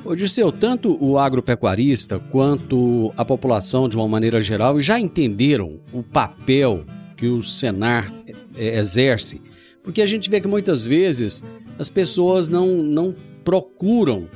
Ô 0.04 0.52
tanto 0.52 0.96
o 1.00 1.16
agropecuarista 1.16 2.18
quanto 2.18 3.12
a 3.16 3.24
população 3.24 3.88
de 3.88 3.96
uma 3.96 4.08
maneira 4.08 4.42
geral 4.42 4.80
já 4.80 4.98
entenderam 4.98 5.80
o 5.92 6.02
papel 6.02 6.84
que 7.16 7.28
o 7.28 7.42
Senar 7.42 8.12
é, 8.56 8.78
exerce, 8.78 9.40
porque 9.84 10.02
a 10.02 10.06
gente 10.06 10.28
vê 10.28 10.40
que 10.40 10.48
muitas 10.48 10.84
vezes 10.84 11.40
as 11.78 11.90
pessoas 11.90 12.48
não, 12.48 12.68
não 12.82 13.14
procuram, 13.44 14.28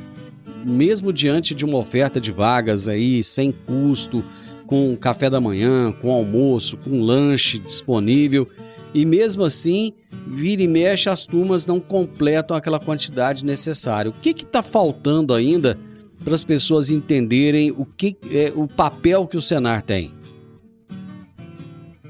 mesmo 0.64 1.12
diante 1.12 1.54
de 1.54 1.64
uma 1.64 1.78
oferta 1.78 2.20
de 2.20 2.30
vagas 2.30 2.88
aí 2.88 3.22
sem 3.22 3.52
custo, 3.52 4.24
com 4.66 4.96
café 4.96 5.30
da 5.30 5.40
manhã, 5.40 5.92
com 5.92 6.10
almoço, 6.10 6.76
com 6.76 7.00
lanche 7.00 7.58
disponível, 7.58 8.48
e 8.92 9.04
mesmo 9.04 9.44
assim, 9.44 9.92
vira 10.26 10.62
e 10.62 10.66
mexe, 10.68 11.08
as 11.08 11.26
turmas 11.26 11.66
não 11.66 11.78
completam 11.78 12.56
aquela 12.56 12.80
quantidade 12.80 13.44
necessária. 13.44 14.10
O 14.10 14.14
que 14.14 14.30
está 14.30 14.62
faltando 14.62 15.34
ainda 15.34 15.78
para 16.24 16.34
as 16.34 16.42
pessoas 16.42 16.90
entenderem 16.90 17.70
o 17.70 17.84
que 17.84 18.16
é 18.30 18.52
o 18.54 18.66
papel 18.66 19.26
que 19.26 19.36
o 19.36 19.42
Senar 19.42 19.82
tem? 19.82 20.15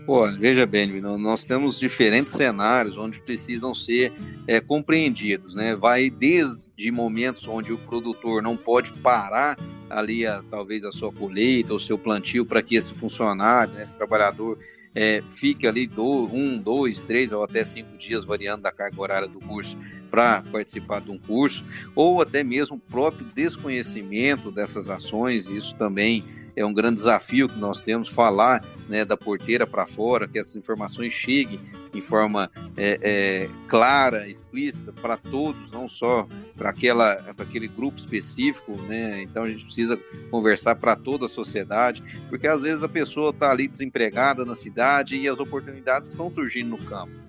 Pô, 0.07 0.25
veja 0.39 0.65
bem, 0.65 1.01
nós 1.01 1.47
temos 1.47 1.81
diferentes 1.81 2.33
cenários 2.33 2.97
onde 2.97 3.21
precisam 3.21 3.75
ser 3.75 4.13
é, 4.47 4.61
compreendidos, 4.61 5.57
né? 5.57 5.75
Vai 5.75 6.09
desde 6.11 6.93
momentos 6.93 7.49
onde 7.49 7.73
o 7.73 7.79
produtor 7.79 8.41
não 8.41 8.57
pode 8.57 8.95
parar 8.95 9.59
ali 9.91 10.25
a, 10.25 10.45
talvez 10.49 10.85
a 10.85 10.93
sua 10.93 11.13
colheita 11.13 11.73
ou 11.73 11.79
seu 11.81 11.99
plantio 11.99 12.47
para 12.47 12.63
que 12.63 12.77
esse 12.77 12.95
funcionário, 12.95 13.75
né, 13.75 13.83
esse 13.83 13.97
trabalhador 13.97 14.57
é, 14.95 15.25
fique 15.29 15.67
ali 15.67 15.89
do, 15.89 16.29
um, 16.33 16.57
dois, 16.57 17.03
três 17.03 17.33
ou 17.33 17.43
até 17.43 17.65
cinco 17.65 17.97
dias, 17.97 18.25
variando 18.25 18.63
da 18.63 18.71
carga 18.71 19.01
horária 19.01 19.29
do 19.29 19.41
curso, 19.41 19.77
para 20.09 20.41
participar 20.41 21.01
de 21.01 21.11
um 21.11 21.19
curso, 21.19 21.65
ou 21.97 22.23
até 22.23 22.45
mesmo 22.45 22.77
o 22.77 22.91
próprio 22.91 23.27
desconhecimento 23.35 24.53
dessas 24.53 24.89
ações, 24.89 25.49
isso 25.49 25.77
também 25.77 26.25
é 26.57 26.65
um 26.65 26.73
grande 26.73 26.95
desafio 26.95 27.49
que 27.49 27.59
nós 27.59 27.83
temos, 27.83 28.09
falar 28.09 28.65
né, 28.89 29.05
da 29.05 29.17
porteira 29.17 29.67
para 29.67 29.85
fora, 29.85 30.27
que 30.27 30.39
essas 30.39 30.57
informações 30.57 31.13
cheguem 31.13 31.61
em 31.93 32.01
forma 32.01 32.51
é, 32.77 32.99
é, 33.03 33.51
clara, 33.69 34.27
explícita 34.27 34.93
para 34.93 35.17
todos, 35.19 35.71
não 35.71 35.87
só 35.87 36.27
para 36.57 36.71
aquele 36.71 37.69
grupo 37.69 37.99
específico, 37.99 38.73
né? 38.83 39.21
Então 39.23 39.45
a 39.45 39.49
gente 39.49 39.65
precisa 39.65 39.99
conversar 40.31 40.77
para 40.77 40.97
toda 40.97 41.27
a 41.27 41.29
sociedade, 41.29 42.03
porque 42.31 42.47
às 42.47 42.63
vezes 42.63 42.83
a 42.83 42.89
pessoa 42.89 43.31
está 43.31 43.51
ali 43.51 43.69
desempregada 43.69 44.45
na 44.45 44.55
cidade 44.55 45.17
e 45.17 45.29
as 45.29 45.39
oportunidades 45.39 46.11
estão 46.11 46.31
surgindo 46.31 46.71
no 46.71 46.79
campo. 46.79 47.26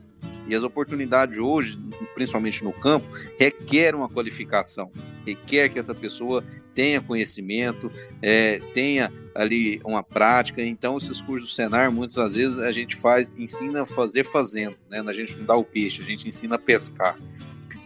E 0.50 0.56
as 0.56 0.63
oportunidades 0.63 1.38
hoje, 1.38 1.80
principalmente 2.16 2.63
no 2.63 2.72
campo, 2.72 3.10
requer 3.39 3.94
uma 3.96 4.10
qualificação, 4.10 4.92
requer 5.25 5.70
que 5.70 5.77
essa 5.80 5.94
pessoa 5.94 6.44
tenha 6.74 7.01
conhecimento, 7.01 7.92
é, 8.22 8.60
tenha 8.74 9.12
ali 9.36 9.80
uma 9.84 10.01
prática. 10.01 10.62
Então, 10.62 10.98
esses 10.98 11.22
cursos 11.22 11.50
do 11.50 11.54
Senar, 11.54 11.92
muitas 11.92 12.16
das 12.16 12.36
vezes 12.36 12.58
a 12.58 12.72
gente 12.72 12.96
faz, 12.96 13.34
ensina 13.38 13.82
a 13.82 13.86
fazer 13.86 14.24
fazendo, 14.24 14.75
né? 14.89 15.04
A 15.06 15.13
gente 15.13 15.38
não 15.38 15.46
dá 15.46 15.56
o 15.56 15.63
peixe, 15.63 16.01
a 16.01 16.06
gente 16.06 16.27
ensina 16.27 16.56
a 16.56 16.60
pescar. 16.60 17.20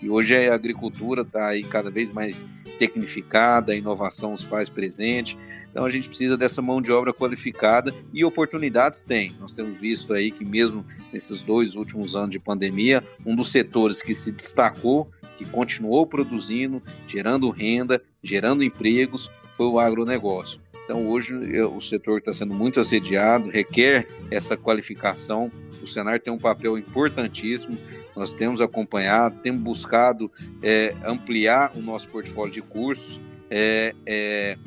E 0.01 0.09
hoje 0.09 0.35
a 0.35 0.53
agricultura 0.53 1.21
está 1.21 1.49
aí 1.49 1.63
cada 1.63 1.91
vez 1.91 2.11
mais 2.11 2.45
tecnificada, 2.79 3.73
a 3.73 3.75
inovação 3.75 4.35
se 4.35 4.47
faz 4.47 4.69
presente. 4.69 5.37
Então 5.69 5.85
a 5.85 5.89
gente 5.89 6.09
precisa 6.09 6.37
dessa 6.37 6.61
mão 6.61 6.81
de 6.81 6.91
obra 6.91 7.13
qualificada 7.13 7.93
e 8.13 8.25
oportunidades 8.25 9.03
tem. 9.03 9.35
Nós 9.39 9.53
temos 9.53 9.77
visto 9.77 10.13
aí 10.13 10.31
que 10.31 10.43
mesmo 10.43 10.85
nesses 11.13 11.41
dois 11.41 11.75
últimos 11.75 12.15
anos 12.15 12.31
de 12.31 12.39
pandemia, 12.39 13.03
um 13.25 13.35
dos 13.35 13.51
setores 13.51 14.01
que 14.01 14.13
se 14.13 14.31
destacou, 14.31 15.09
que 15.37 15.45
continuou 15.45 16.05
produzindo, 16.05 16.81
gerando 17.07 17.49
renda, 17.51 18.01
gerando 18.21 18.63
empregos, 18.63 19.29
foi 19.53 19.67
o 19.67 19.79
agronegócio. 19.79 20.61
Então, 20.91 21.07
hoje, 21.07 21.33
o 21.61 21.79
setor 21.79 22.17
está 22.17 22.33
sendo 22.33 22.53
muito 22.53 22.77
assediado, 22.77 23.49
requer 23.49 24.05
essa 24.29 24.57
qualificação. 24.57 25.49
O 25.81 25.87
Senar 25.87 26.19
tem 26.19 26.33
um 26.33 26.37
papel 26.37 26.77
importantíssimo. 26.77 27.77
Nós 28.13 28.35
temos 28.35 28.59
acompanhado, 28.59 29.39
temos 29.41 29.61
buscado 29.63 30.29
é, 30.61 30.93
ampliar 31.05 31.71
o 31.77 31.81
nosso 31.81 32.09
portfólio 32.09 32.51
de 32.51 32.61
cursos, 32.61 33.21
é, 33.49 33.93
é, 34.05 34.57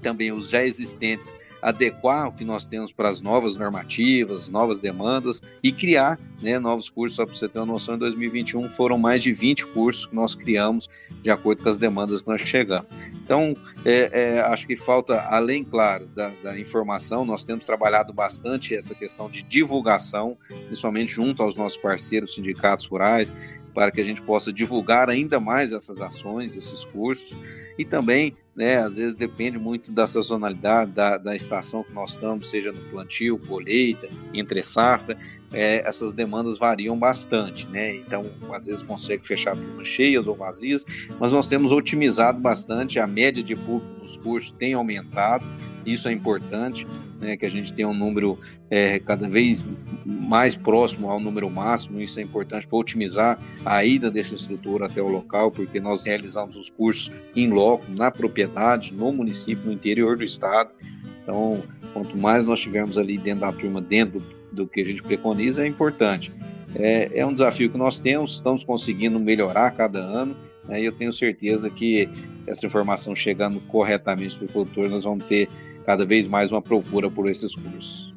também 0.00 0.32
os 0.32 0.48
já 0.48 0.64
existentes 0.64 1.36
adequar 1.62 2.26
o 2.26 2.32
que 2.32 2.44
nós 2.44 2.66
temos 2.66 2.92
para 2.92 3.08
as 3.08 3.22
novas 3.22 3.56
normativas, 3.56 4.50
novas 4.50 4.80
demandas 4.80 5.40
e 5.62 5.70
criar 5.70 6.18
né, 6.42 6.58
novos 6.58 6.90
cursos. 6.90 7.16
Só 7.16 7.24
para 7.24 7.34
você 7.34 7.48
ter 7.48 7.60
uma 7.60 7.66
noção, 7.66 7.94
em 7.94 7.98
2021 7.98 8.68
foram 8.68 8.98
mais 8.98 9.22
de 9.22 9.32
20 9.32 9.68
cursos 9.68 10.06
que 10.06 10.14
nós 10.14 10.34
criamos 10.34 10.88
de 11.22 11.30
acordo 11.30 11.62
com 11.62 11.68
as 11.68 11.78
demandas 11.78 12.20
que 12.20 12.28
nós 12.28 12.40
chegamos. 12.40 12.86
Então, 13.24 13.56
é, 13.84 14.10
é, 14.12 14.40
acho 14.40 14.66
que 14.66 14.74
falta, 14.74 15.20
além, 15.20 15.62
claro, 15.62 16.06
da, 16.08 16.30
da, 16.42 16.58
informação, 16.58 17.24
nós 17.24 17.46
temos 17.46 17.64
trabalhado 17.64 18.12
bastante 18.12 18.74
essa 18.74 18.94
questão 18.94 19.30
de 19.30 19.42
divulgação, 19.42 20.36
principalmente 20.66 21.12
junto 21.12 21.42
aos 21.42 21.56
nossos 21.56 21.78
parceiros 21.78 22.34
sindicatos 22.34 22.86
rurais, 22.86 23.32
para 23.72 23.90
que 23.90 24.00
a 24.00 24.04
gente 24.04 24.20
possa 24.22 24.52
divulgar 24.52 25.08
ainda 25.08 25.38
mais 25.38 25.72
essas 25.72 26.00
ações, 26.00 26.56
esses 26.56 26.84
cursos, 26.84 27.36
e 27.78 27.84
também, 27.84 28.36
né, 28.54 28.76
às 28.76 28.96
vezes 28.96 29.14
depende 29.14 29.58
muito 29.58 29.92
da 29.92 30.06
sazonalidade, 30.06 30.92
da, 30.92 31.16
da 31.16 31.34
estação 31.34 31.82
que 31.82 31.92
nós 31.92 32.12
estamos, 32.12 32.50
seja 32.50 32.70
no 32.70 32.82
plantio, 32.82 33.38
colheita, 33.38 34.08
entre 34.34 34.62
safra, 34.62 35.18
é, 35.52 35.86
essas 35.86 36.14
demandas 36.14 36.58
variam 36.58 36.98
bastante, 36.98 37.68
né? 37.68 37.94
Então, 37.96 38.26
às 38.52 38.66
vezes 38.66 38.82
consegue 38.82 39.26
fechar 39.26 39.56
turmas 39.56 39.86
cheias 39.86 40.26
ou 40.26 40.34
vazias, 40.34 40.84
mas 41.20 41.32
nós 41.32 41.48
temos 41.48 41.72
otimizado 41.72 42.40
bastante, 42.40 42.98
a 42.98 43.06
média 43.06 43.42
de 43.42 43.54
público 43.54 44.00
nos 44.00 44.16
cursos 44.16 44.50
tem 44.52 44.74
aumentado, 44.74 45.44
isso 45.84 46.08
é 46.08 46.12
importante, 46.12 46.86
né? 47.20 47.36
Que 47.36 47.46
a 47.46 47.50
gente 47.50 47.72
tenha 47.72 47.88
um 47.88 47.94
número 47.94 48.38
é, 48.70 48.98
cada 48.98 49.28
vez 49.28 49.66
mais 50.04 50.56
próximo 50.56 51.10
ao 51.10 51.20
número 51.20 51.48
máximo, 51.50 52.00
isso 52.00 52.18
é 52.18 52.22
importante 52.22 52.66
para 52.66 52.78
otimizar 52.78 53.38
a 53.64 53.84
ida 53.84 54.10
desse 54.10 54.34
instrutor 54.34 54.82
até 54.82 55.02
o 55.02 55.08
local, 55.08 55.50
porque 55.50 55.80
nós 55.80 56.04
realizamos 56.04 56.56
os 56.56 56.70
cursos 56.70 57.12
em 57.36 57.50
loco, 57.50 57.84
na 57.90 58.10
propriedade, 58.10 58.92
no 58.94 59.12
município, 59.12 59.66
no 59.66 59.72
interior 59.72 60.16
do 60.16 60.24
estado. 60.24 60.74
Então, 61.20 61.62
quanto 61.92 62.16
mais 62.16 62.46
nós 62.46 62.60
tivermos 62.60 62.98
ali 62.98 63.16
dentro 63.16 63.42
da 63.42 63.52
turma, 63.52 63.80
dentro 63.80 64.18
do 64.18 64.41
do 64.52 64.66
que 64.66 64.80
a 64.80 64.84
gente 64.84 65.02
preconiza 65.02 65.64
é 65.64 65.66
importante. 65.66 66.32
É, 66.74 67.20
é 67.20 67.26
um 67.26 67.32
desafio 67.32 67.70
que 67.70 67.78
nós 67.78 68.00
temos, 68.00 68.32
estamos 68.32 68.64
conseguindo 68.64 69.18
melhorar 69.18 69.70
cada 69.72 69.98
ano, 70.00 70.34
né, 70.66 70.80
e 70.80 70.84
eu 70.84 70.92
tenho 70.92 71.12
certeza 71.12 71.68
que 71.68 72.08
essa 72.46 72.66
informação 72.66 73.14
chegando 73.14 73.60
corretamente 73.60 74.38
para 74.38 74.46
os 74.46 74.52
produtores, 74.52 74.92
nós 74.92 75.04
vamos 75.04 75.24
ter 75.26 75.48
cada 75.84 76.04
vez 76.04 76.28
mais 76.28 76.52
uma 76.52 76.62
procura 76.62 77.10
por 77.10 77.28
esses 77.28 77.54
cursos. 77.54 78.12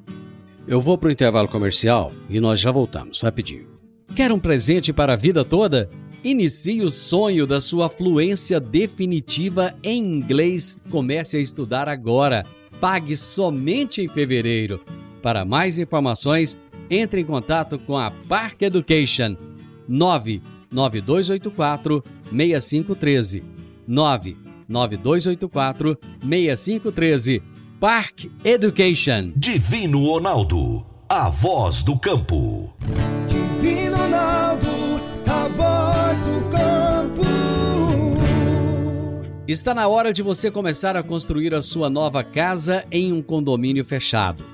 Eu 0.67 0.81
vou 0.81 0.97
para 0.97 1.09
o 1.09 1.11
intervalo 1.11 1.47
comercial 1.47 2.11
e 2.29 2.39
nós 2.39 2.59
já 2.59 2.71
voltamos 2.71 3.21
rapidinho. 3.21 3.67
Quer 4.15 4.31
um 4.31 4.39
presente 4.39 4.93
para 4.93 5.13
a 5.13 5.17
vida 5.17 5.43
toda? 5.43 5.89
Inicie 6.23 6.81
o 6.81 6.89
sonho 6.89 7.45
da 7.45 7.61
sua 7.61 7.87
fluência 7.87 8.59
definitiva 8.59 9.75
em 9.83 9.99
inglês. 9.99 10.79
Comece 10.89 11.37
a 11.37 11.39
estudar 11.39 11.87
agora. 11.87 12.43
Pague 12.79 13.15
somente 13.15 14.01
em 14.01 14.07
fevereiro. 14.07 14.81
Para 15.25 15.43
mais 15.43 15.77
informações, 15.79 16.55
entre 16.87 17.21
em 17.21 17.25
contato 17.25 17.79
com 17.79 17.97
a 17.97 18.11
Park 18.11 18.61
Education 18.61 19.35
99284 19.87 22.03
6513 22.29 23.43
99284 23.87 25.97
6513 26.21 27.41
Park 27.79 28.25
Education 28.43 29.31
Divino 29.35 30.05
Ronaldo, 30.05 30.85
a 31.09 31.27
voz 31.27 31.81
do 31.81 31.97
campo. 31.97 32.71
Divino 33.27 33.97
Ronaldo, 33.97 34.67
a 35.25 35.47
voz 35.47 36.21
do 36.21 36.39
campo. 36.51 37.25
Está 39.47 39.73
na 39.73 39.87
hora 39.87 40.13
de 40.13 40.21
você 40.21 40.51
começar 40.51 40.95
a 40.95 41.01
construir 41.01 41.55
a 41.55 41.63
sua 41.63 41.89
nova 41.89 42.23
casa 42.23 42.85
em 42.91 43.11
um 43.11 43.23
condomínio 43.23 43.83
fechado. 43.83 44.53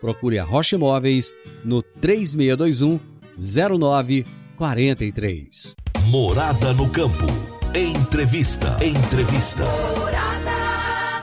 procure 0.00 0.38
a 0.38 0.44
Rocha 0.44 0.76
Imóveis 0.76 1.34
no 1.64 1.82
3621 1.82 3.00
0943. 3.36 5.74
Morada 6.06 6.72
no 6.72 6.88
campo. 6.90 7.26
Entrevista. 7.74 8.78
Entrevista. 8.84 9.64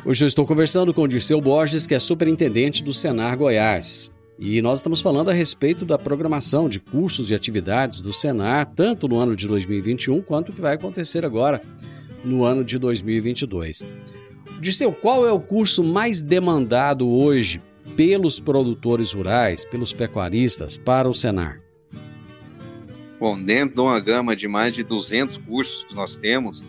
Hoje 0.05 0.23
eu 0.23 0.27
estou 0.27 0.45
conversando 0.45 0.93
com 0.93 1.01
o 1.01 1.07
Dirceu 1.07 1.41
Borges, 1.41 1.85
que 1.85 1.93
é 1.93 1.99
superintendente 1.99 2.81
do 2.81 2.93
Senar 2.93 3.37
Goiás. 3.37 4.13
E 4.39 4.61
nós 4.61 4.79
estamos 4.79 5.01
falando 5.01 5.29
a 5.29 5.33
respeito 5.33 5.83
da 5.83 5.97
programação 5.97 6.69
de 6.69 6.79
cursos 6.79 7.29
e 7.29 7.35
atividades 7.35 7.99
do 8.01 8.13
Senar, 8.13 8.71
tanto 8.73 9.07
no 9.07 9.17
ano 9.17 9.35
de 9.35 9.47
2021 9.47 10.21
quanto 10.21 10.49
o 10.49 10.53
que 10.53 10.61
vai 10.61 10.75
acontecer 10.75 11.25
agora 11.25 11.61
no 12.23 12.45
ano 12.45 12.63
de 12.63 12.77
2022. 12.77 13.83
Dirceu, 14.61 14.91
qual 14.91 15.27
é 15.27 15.31
o 15.31 15.39
curso 15.39 15.83
mais 15.83 16.21
demandado 16.21 17.09
hoje 17.09 17.59
pelos 17.95 18.39
produtores 18.39 19.13
rurais, 19.13 19.65
pelos 19.65 19.93
pecuaristas, 19.93 20.77
para 20.77 21.09
o 21.09 21.13
Senar? 21.13 21.61
Bom, 23.19 23.37
dentro 23.37 23.75
de 23.75 23.81
uma 23.81 23.99
gama 23.99 24.35
de 24.35 24.47
mais 24.47 24.73
de 24.75 24.83
200 24.83 25.37
cursos 25.37 25.83
que 25.83 25.95
nós 25.95 26.19
temos 26.19 26.63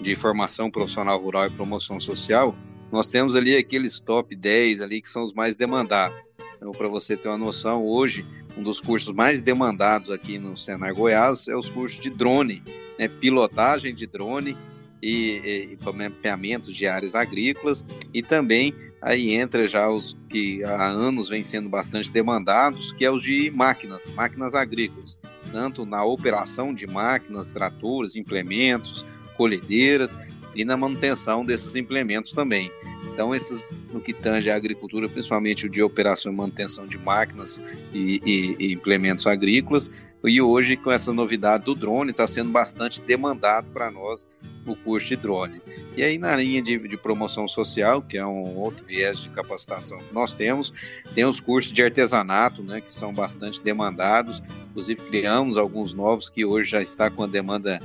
de 0.00 0.14
formação 0.14 0.70
profissional 0.70 1.20
rural 1.20 1.46
e 1.46 1.50
promoção 1.50 1.98
social, 1.98 2.54
nós 2.92 3.10
temos 3.10 3.34
ali 3.34 3.56
aqueles 3.56 4.00
top 4.00 4.36
10 4.36 4.82
ali 4.82 5.00
que 5.00 5.08
são 5.08 5.22
os 5.22 5.32
mais 5.32 5.56
demandados. 5.56 6.16
Então, 6.56 6.72
para 6.72 6.88
você 6.88 7.16
ter 7.16 7.28
uma 7.28 7.38
noção, 7.38 7.84
hoje 7.84 8.26
um 8.56 8.62
dos 8.62 8.80
cursos 8.80 9.12
mais 9.12 9.42
demandados 9.42 10.10
aqui 10.10 10.38
no 10.38 10.56
Senar 10.56 10.94
Goiás 10.94 11.48
é 11.48 11.56
os 11.56 11.70
cursos 11.70 11.98
de 11.98 12.10
drone, 12.10 12.62
né, 12.98 13.08
pilotagem 13.08 13.94
de 13.94 14.06
drone 14.06 14.56
e, 15.02 15.76
e 15.78 15.92
mapeamentos 15.92 16.72
de 16.72 16.86
áreas 16.86 17.14
agrícolas 17.14 17.84
e 18.12 18.22
também 18.22 18.74
aí 19.06 19.34
entra 19.34 19.68
já 19.68 19.88
os 19.88 20.16
que 20.28 20.64
há 20.64 20.88
anos 20.88 21.28
vêm 21.28 21.40
sendo 21.40 21.68
bastante 21.68 22.10
demandados, 22.10 22.92
que 22.92 23.04
é 23.04 23.10
os 23.10 23.22
de 23.22 23.52
máquinas, 23.52 24.10
máquinas 24.10 24.52
agrícolas, 24.52 25.16
tanto 25.52 25.86
na 25.86 26.04
operação 26.04 26.74
de 26.74 26.88
máquinas, 26.88 27.52
tratores, 27.52 28.16
implementos, 28.16 29.06
colhedeiras 29.36 30.18
e 30.56 30.64
na 30.64 30.76
manutenção 30.76 31.44
desses 31.44 31.76
implementos 31.76 32.32
também. 32.32 32.68
Então, 33.12 33.32
esses 33.32 33.70
no 33.92 34.00
que 34.00 34.12
tange 34.12 34.50
à 34.50 34.56
agricultura, 34.56 35.08
principalmente 35.08 35.66
o 35.66 35.70
de 35.70 35.80
operação 35.80 36.32
e 36.32 36.34
manutenção 36.34 36.84
de 36.84 36.98
máquinas 36.98 37.62
e, 37.94 38.20
e, 38.26 38.56
e 38.58 38.72
implementos 38.72 39.24
agrícolas, 39.28 39.88
e 40.24 40.40
hoje, 40.40 40.76
com 40.76 40.90
essa 40.90 41.12
novidade 41.12 41.64
do 41.64 41.74
drone, 41.74 42.10
está 42.10 42.26
sendo 42.26 42.50
bastante 42.50 43.02
demandado 43.02 43.66
para 43.72 43.90
nós 43.90 44.28
o 44.66 44.74
curso 44.74 45.08
de 45.08 45.16
drone. 45.16 45.60
E 45.96 46.02
aí, 46.02 46.18
na 46.18 46.34
linha 46.34 46.60
de, 46.60 46.78
de, 46.78 46.96
promoção 46.96 47.46
social, 47.46 48.02
que 48.02 48.18
é 48.18 48.26
um 48.26 48.56
outro 48.56 48.84
viés 48.84 49.20
de 49.20 49.28
capacitação 49.28 49.98
que 49.98 50.12
nós 50.12 50.34
temos, 50.34 51.02
tem 51.14 51.24
os 51.24 51.40
cursos 51.40 51.72
de 51.72 51.82
artesanato, 51.82 52.62
né, 52.62 52.80
que 52.80 52.90
são 52.90 53.14
bastante 53.14 53.62
demandados. 53.62 54.42
Inclusive, 54.70 55.02
criamos 55.04 55.56
alguns 55.56 55.94
novos 55.94 56.28
que 56.28 56.44
hoje 56.44 56.70
já 56.70 56.82
está 56.82 57.10
com 57.10 57.22
a 57.22 57.26
demanda 57.28 57.80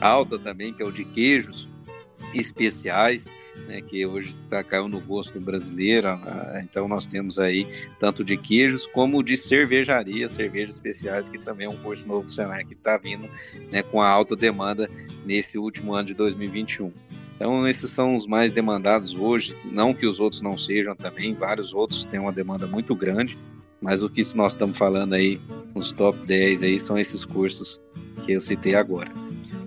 alta 0.00 0.38
também, 0.38 0.72
que 0.72 0.82
é 0.82 0.86
o 0.86 0.90
de 0.90 1.04
queijos 1.04 1.68
especiais 2.34 3.30
né, 3.68 3.80
que 3.80 4.04
hoje 4.06 4.36
tá, 4.48 4.62
caiu 4.62 4.88
no 4.88 5.00
gosto 5.00 5.40
brasileiro. 5.40 6.08
Então 6.62 6.88
nós 6.88 7.06
temos 7.06 7.38
aí 7.38 7.66
tanto 7.98 8.24
de 8.24 8.36
queijos 8.36 8.86
como 8.86 9.22
de 9.22 9.36
cervejaria, 9.36 10.28
cervejas 10.28 10.74
especiais, 10.74 11.28
que 11.28 11.38
também 11.38 11.66
é 11.66 11.70
um 11.70 11.76
curso 11.76 12.06
novo 12.08 12.24
do 12.24 12.30
Senai 12.30 12.64
que 12.64 12.74
está 12.74 12.98
vindo 12.98 13.28
né, 13.72 13.82
com 13.82 14.00
a 14.00 14.08
alta 14.08 14.36
demanda 14.36 14.88
nesse 15.24 15.58
último 15.58 15.94
ano 15.94 16.06
de 16.06 16.14
2021. 16.14 16.92
Então 17.36 17.66
esses 17.66 17.90
são 17.90 18.16
os 18.16 18.26
mais 18.26 18.52
demandados 18.52 19.14
hoje, 19.14 19.56
não 19.64 19.92
que 19.92 20.06
os 20.06 20.20
outros 20.20 20.40
não 20.40 20.56
sejam 20.56 20.94
também, 20.94 21.34
vários 21.34 21.74
outros 21.74 22.04
têm 22.04 22.20
uma 22.20 22.32
demanda 22.32 22.66
muito 22.66 22.94
grande, 22.94 23.36
mas 23.80 24.02
o 24.02 24.08
que 24.08 24.22
nós 24.36 24.52
estamos 24.52 24.78
falando 24.78 25.14
aí, 25.14 25.40
os 25.74 25.92
top 25.92 26.18
10 26.24 26.62
aí, 26.62 26.78
são 26.78 26.96
esses 26.96 27.24
cursos 27.24 27.80
que 28.24 28.32
eu 28.32 28.40
citei 28.40 28.74
agora. 28.76 29.12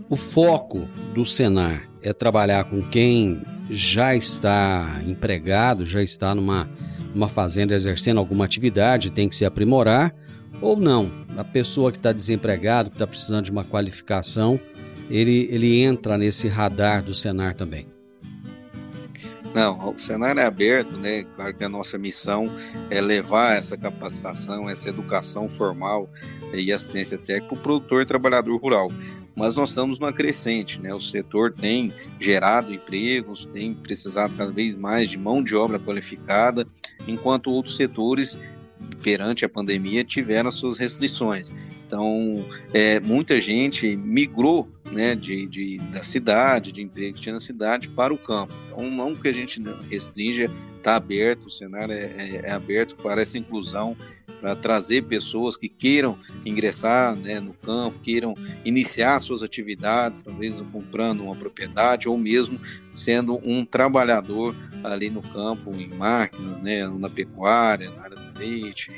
O 0.09 0.15
foco 0.15 0.87
do 1.13 1.25
Senar 1.25 1.87
é 2.01 2.13
trabalhar 2.13 2.63
com 2.63 2.81
quem 2.81 3.41
já 3.69 4.15
está 4.15 5.01
empregado, 5.05 5.85
já 5.85 6.01
está 6.01 6.33
numa, 6.33 6.69
numa 7.13 7.27
fazenda 7.27 7.73
exercendo 7.73 8.17
alguma 8.17 8.45
atividade, 8.45 9.09
tem 9.09 9.27
que 9.27 9.35
se 9.35 9.45
aprimorar, 9.45 10.13
ou 10.61 10.75
não. 10.75 11.11
A 11.37 11.43
pessoa 11.43 11.91
que 11.91 11.97
está 11.97 12.11
desempregado, 12.11 12.89
que 12.89 12.95
está 12.95 13.05
precisando 13.05 13.45
de 13.45 13.51
uma 13.51 13.63
qualificação, 13.63 14.59
ele, 15.09 15.47
ele 15.51 15.81
entra 15.81 16.17
nesse 16.17 16.47
radar 16.47 17.03
do 17.03 17.13
Senar 17.13 17.55
também. 17.55 17.96
Não, 19.53 19.93
o 19.93 19.99
cenário 19.99 20.39
é 20.39 20.45
aberto, 20.45 20.99
né? 20.99 21.23
Claro 21.35 21.53
que 21.53 21.63
a 21.63 21.69
nossa 21.69 21.97
missão 21.97 22.51
é 22.89 23.01
levar 23.01 23.57
essa 23.57 23.77
capacitação, 23.77 24.69
essa 24.69 24.89
educação 24.89 25.49
formal 25.49 26.09
e 26.53 26.71
assistência 26.71 27.17
técnica 27.17 27.47
para 27.47 27.57
o 27.57 27.61
produtor 27.61 28.01
e 28.01 28.05
trabalhador 28.05 28.57
rural. 28.57 28.91
Mas 29.35 29.55
nós 29.55 29.69
estamos 29.69 29.99
numa 29.99 30.11
crescente, 30.11 30.81
né? 30.81 30.93
O 30.93 30.99
setor 30.99 31.53
tem 31.53 31.93
gerado 32.19 32.73
empregos, 32.73 33.45
tem 33.45 33.73
precisado 33.73 34.35
cada 34.35 34.51
vez 34.51 34.75
mais 34.75 35.09
de 35.09 35.17
mão 35.17 35.43
de 35.43 35.55
obra 35.55 35.79
qualificada, 35.79 36.65
enquanto 37.07 37.51
outros 37.51 37.75
setores 37.75 38.37
perante 39.03 39.45
a 39.45 39.49
pandemia 39.49 40.03
tiveram 40.03 40.49
as 40.49 40.55
suas 40.55 40.77
restrições. 40.77 41.53
Então, 41.85 42.45
é, 42.73 42.99
muita 42.99 43.39
gente 43.39 43.95
migrou 43.95 44.67
né, 44.91 45.15
de, 45.15 45.45
de, 45.47 45.77
da 45.79 46.03
cidade, 46.03 46.71
de 46.71 46.81
emprego 46.81 47.15
que 47.15 47.21
tinha 47.21 47.33
na 47.33 47.39
cidade, 47.39 47.89
para 47.89 48.13
o 48.13 48.17
campo. 48.17 48.53
Então, 48.65 48.89
não 48.89 49.15
que 49.15 49.27
a 49.27 49.33
gente 49.33 49.61
restrinja, 49.89 50.49
está 50.77 50.95
aberto, 50.95 51.47
o 51.47 51.51
cenário 51.51 51.93
é, 51.93 52.05
é, 52.05 52.41
é 52.45 52.51
aberto 52.51 52.95
para 52.97 53.21
essa 53.21 53.37
inclusão 53.37 53.95
para 54.39 54.55
trazer 54.55 55.03
pessoas 55.03 55.55
que 55.55 55.69
queiram 55.69 56.17
ingressar 56.45 57.15
né, 57.15 57.39
no 57.39 57.53
campo, 57.53 57.99
queiram 57.99 58.35
iniciar 58.65 59.19
suas 59.19 59.43
atividades, 59.43 60.21
talvez 60.21 60.61
comprando 60.71 61.23
uma 61.23 61.35
propriedade 61.35 62.09
ou 62.09 62.17
mesmo 62.17 62.59
sendo 62.93 63.39
um 63.43 63.65
trabalhador 63.65 64.55
ali 64.83 65.09
no 65.09 65.21
campo, 65.21 65.73
em 65.73 65.87
máquinas, 65.87 66.59
né, 66.59 66.87
na 66.87 67.09
pecuária, 67.09 67.89
na 67.91 68.03
área 68.03 68.17
do 68.17 68.39
leite, 68.39 68.91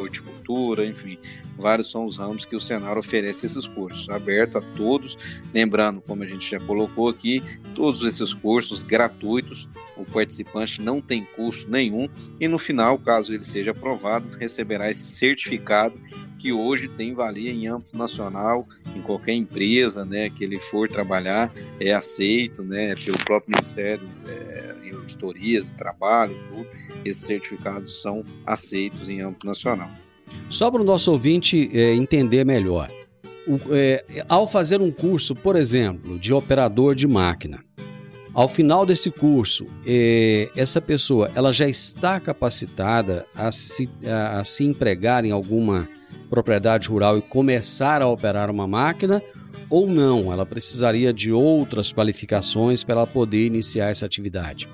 horticultura, 0.00 0.84
enfim, 0.84 1.18
vários 1.56 1.90
são 1.90 2.04
os 2.04 2.16
ramos 2.16 2.44
que 2.44 2.56
o 2.56 2.60
Senar 2.60 2.98
oferece 2.98 3.46
esses 3.46 3.68
cursos, 3.68 4.08
aberto 4.08 4.58
a 4.58 4.60
todos, 4.60 5.42
lembrando, 5.52 6.00
como 6.00 6.22
a 6.22 6.26
gente 6.26 6.50
já 6.50 6.60
colocou 6.60 7.08
aqui, 7.08 7.42
todos 7.74 8.04
esses 8.04 8.34
cursos 8.34 8.82
gratuitos, 8.82 9.68
o 9.96 10.04
participante 10.04 10.82
não 10.82 11.00
tem 11.00 11.24
custo 11.36 11.70
nenhum 11.70 12.08
e 12.40 12.48
no 12.48 12.58
final, 12.58 12.98
caso 12.98 13.32
ele 13.32 13.44
seja 13.44 13.70
aprovado, 13.70 14.26
receberá 14.64 14.88
esse 14.88 15.04
certificado 15.04 15.94
que 16.38 16.52
hoje 16.52 16.88
tem 16.88 17.14
valia 17.14 17.50
em 17.50 17.66
âmbito 17.68 17.96
nacional, 17.96 18.66
em 18.94 19.00
qualquer 19.00 19.32
empresa 19.32 20.04
né, 20.04 20.28
que 20.28 20.44
ele 20.44 20.58
for 20.58 20.88
trabalhar, 20.88 21.52
é 21.80 21.92
aceito 21.92 22.62
né, 22.62 22.94
pelo 22.96 23.18
próprio 23.24 23.52
Ministério 23.54 24.06
é, 24.26 24.88
em 24.88 24.94
auditorias 24.94 25.68
trabalho, 25.70 26.36
tudo, 26.48 26.66
esses 27.04 27.24
certificados 27.24 28.02
são 28.02 28.24
aceitos 28.44 29.08
em 29.08 29.20
âmbito 29.20 29.46
nacional. 29.46 29.90
Só 30.50 30.70
para 30.70 30.80
o 30.80 30.84
nosso 30.84 31.12
ouvinte 31.12 31.70
é, 31.72 31.94
entender 31.94 32.44
melhor, 32.44 32.90
o, 33.46 33.58
é, 33.74 34.04
ao 34.28 34.46
fazer 34.46 34.80
um 34.80 34.90
curso, 34.90 35.34
por 35.34 35.56
exemplo, 35.56 36.18
de 36.18 36.32
operador 36.32 36.94
de 36.94 37.06
máquina, 37.06 37.64
ao 38.34 38.48
final 38.48 38.84
desse 38.84 39.10
curso, 39.10 39.66
é, 39.86 40.50
essa 40.56 40.80
pessoa 40.80 41.30
ela 41.34 41.52
já 41.52 41.68
está 41.68 42.18
capacitada 42.18 43.26
a 43.34 43.52
se, 43.52 43.88
a, 44.04 44.40
a 44.40 44.44
se 44.44 44.64
empregar 44.64 45.24
em 45.24 45.30
alguma 45.30 45.88
propriedade 46.28 46.88
rural 46.88 47.16
e 47.16 47.22
começar 47.22 48.02
a 48.02 48.08
operar 48.08 48.50
uma 48.50 48.66
máquina 48.66 49.22
ou 49.70 49.88
não? 49.88 50.32
Ela 50.32 50.44
precisaria 50.44 51.12
de 51.12 51.30
outras 51.30 51.92
qualificações 51.92 52.82
para 52.82 53.06
poder 53.06 53.46
iniciar 53.46 53.90
essa 53.90 54.04
atividade? 54.04 54.68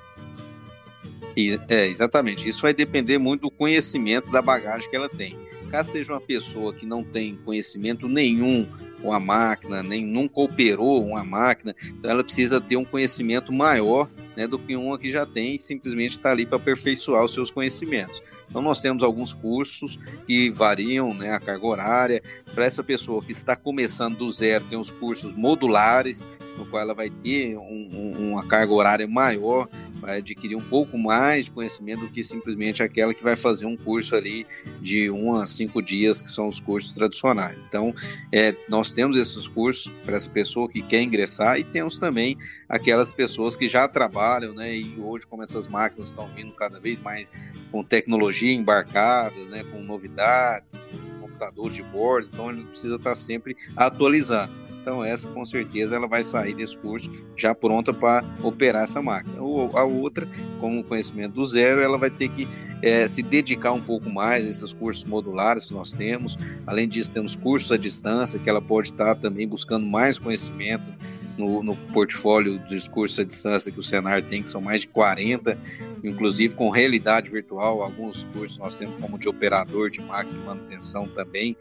É, 1.69 1.87
exatamente. 1.87 2.49
Isso 2.49 2.63
vai 2.63 2.73
depender 2.73 3.17
muito 3.17 3.41
do 3.41 3.51
conhecimento 3.51 4.29
da 4.31 4.41
bagagem 4.41 4.89
que 4.89 4.95
ela 4.95 5.07
tem. 5.07 5.37
Caso 5.71 5.91
seja 5.91 6.13
uma 6.13 6.19
pessoa 6.19 6.73
que 6.73 6.85
não 6.85 7.01
tem 7.01 7.37
conhecimento 7.45 8.05
nenhum 8.09 8.67
com 9.01 9.13
a 9.13 9.19
máquina, 9.19 9.81
nem 9.81 10.05
nunca 10.05 10.41
operou 10.41 11.03
uma 11.03 11.23
máquina, 11.23 11.73
então 11.87 12.11
ela 12.11 12.23
precisa 12.23 12.59
ter 12.59 12.75
um 12.75 12.83
conhecimento 12.85 13.51
maior 13.51 14.09
né, 14.35 14.45
do 14.45 14.59
que 14.59 14.75
uma 14.75 14.99
que 14.99 15.09
já 15.09 15.25
tem 15.25 15.55
e 15.55 15.59
simplesmente 15.59 16.11
está 16.11 16.31
ali 16.31 16.45
para 16.45 16.57
aperfeiçoar 16.57 17.23
os 17.23 17.33
seus 17.33 17.51
conhecimentos. 17.51 18.21
Então 18.49 18.61
nós 18.61 18.81
temos 18.81 19.01
alguns 19.01 19.33
cursos 19.33 19.97
que 20.27 20.49
variam 20.51 21.13
né, 21.13 21.31
a 21.31 21.39
carga 21.39 21.65
horária. 21.65 22.23
Para 22.53 22.65
essa 22.65 22.83
pessoa 22.83 23.23
que 23.23 23.31
está 23.31 23.55
começando 23.55 24.17
do 24.17 24.29
zero, 24.29 24.65
tem 24.65 24.77
os 24.77 24.91
cursos 24.91 25.33
modulares, 25.33 26.27
no 26.61 26.69
qual 26.69 26.81
ela 26.81 26.93
vai 26.93 27.09
ter 27.09 27.57
um, 27.57 27.89
um, 27.93 28.31
uma 28.31 28.47
carga 28.47 28.73
horária 28.73 29.07
maior 29.07 29.67
vai 30.01 30.17
adquirir 30.17 30.55
um 30.55 30.67
pouco 30.67 30.97
mais 30.97 31.45
de 31.45 31.51
conhecimento 31.51 32.01
do 32.01 32.09
que 32.09 32.23
simplesmente 32.23 32.81
aquela 32.81 33.13
que 33.13 33.23
vai 33.23 33.37
fazer 33.37 33.67
um 33.67 33.77
curso 33.77 34.15
ali 34.15 34.45
de 34.81 35.11
um 35.11 35.35
a 35.35 35.45
cinco 35.45 35.81
dias, 35.81 36.21
que 36.21 36.31
são 36.31 36.47
os 36.47 36.59
cursos 36.59 36.95
tradicionais. 36.95 37.63
Então, 37.67 37.93
é, 38.31 38.55
nós 38.67 38.93
temos 38.93 39.15
esses 39.15 39.47
cursos 39.47 39.93
para 40.03 40.17
essa 40.17 40.29
pessoa 40.29 40.67
que 40.67 40.81
quer 40.81 41.01
ingressar 41.03 41.59
e 41.59 41.63
temos 41.63 41.99
também 41.99 42.35
aquelas 42.67 43.13
pessoas 43.13 43.55
que 43.55 43.67
já 43.67 43.87
trabalham, 43.87 44.53
né? 44.53 44.75
E 44.75 44.95
hoje, 44.99 45.27
como 45.27 45.43
essas 45.43 45.67
máquinas 45.67 46.09
estão 46.09 46.27
vindo 46.29 46.51
cada 46.53 46.79
vez 46.79 46.99
mais 46.99 47.31
com 47.71 47.83
tecnologia 47.83 48.51
embarcadas, 48.51 49.49
né? 49.49 49.63
Com 49.65 49.81
novidades, 49.83 50.81
computadores 51.19 51.75
de 51.75 51.83
bordo, 51.83 52.29
então 52.31 52.49
ele 52.49 52.63
precisa 52.63 52.95
estar 52.95 53.15
sempre 53.15 53.55
atualizando. 53.75 54.60
Então 54.81 55.03
essa 55.03 55.29
com 55.29 55.45
certeza 55.45 55.95
ela 55.95 56.07
vai 56.07 56.23
sair 56.23 56.55
desse 56.55 56.77
curso 56.77 57.09
já 57.35 57.53
pronta 57.53 57.93
para 57.93 58.25
operar 58.43 58.83
essa 58.83 59.01
máquina. 59.01 59.41
Ou 59.41 59.77
a 59.77 59.83
outra, 59.83 60.27
como 60.59 60.83
conhecimento 60.83 61.33
do 61.33 61.43
zero, 61.45 61.81
ela 61.81 61.99
vai 61.99 62.09
ter 62.09 62.29
que 62.29 62.47
é, 62.81 63.07
se 63.07 63.21
dedicar 63.21 63.73
um 63.73 63.81
pouco 63.81 64.09
mais 64.09 64.45
a 64.45 64.49
esses 64.49 64.73
cursos 64.73 65.05
modulares 65.05 65.67
que 65.67 65.73
nós 65.73 65.93
temos. 65.93 66.37
Além 66.65 66.87
disso, 66.87 67.13
temos 67.13 67.35
cursos 67.35 67.71
à 67.71 67.77
distância 67.77 68.39
que 68.39 68.49
ela 68.49 68.61
pode 68.61 68.87
estar 68.87 69.15
também 69.15 69.47
buscando 69.47 69.85
mais 69.85 70.17
conhecimento 70.17 70.91
no, 71.37 71.63
no 71.63 71.75
portfólio 71.75 72.59
dos 72.59 72.87
cursos 72.87 73.19
à 73.19 73.23
distância 73.23 73.71
que 73.71 73.79
o 73.79 73.83
Senar 73.83 74.23
tem, 74.23 74.41
que 74.41 74.49
são 74.49 74.61
mais 74.61 74.81
de 74.81 74.87
40, 74.87 75.57
inclusive 76.03 76.55
com 76.55 76.69
realidade 76.69 77.29
virtual. 77.29 77.81
Alguns 77.81 78.25
cursos 78.25 78.57
nós 78.57 78.77
temos 78.77 78.97
como 78.97 79.17
de 79.17 79.29
operador 79.29 79.89
de 79.89 80.01
máxima 80.01 80.45
manutenção 80.45 81.07
também. 81.07 81.55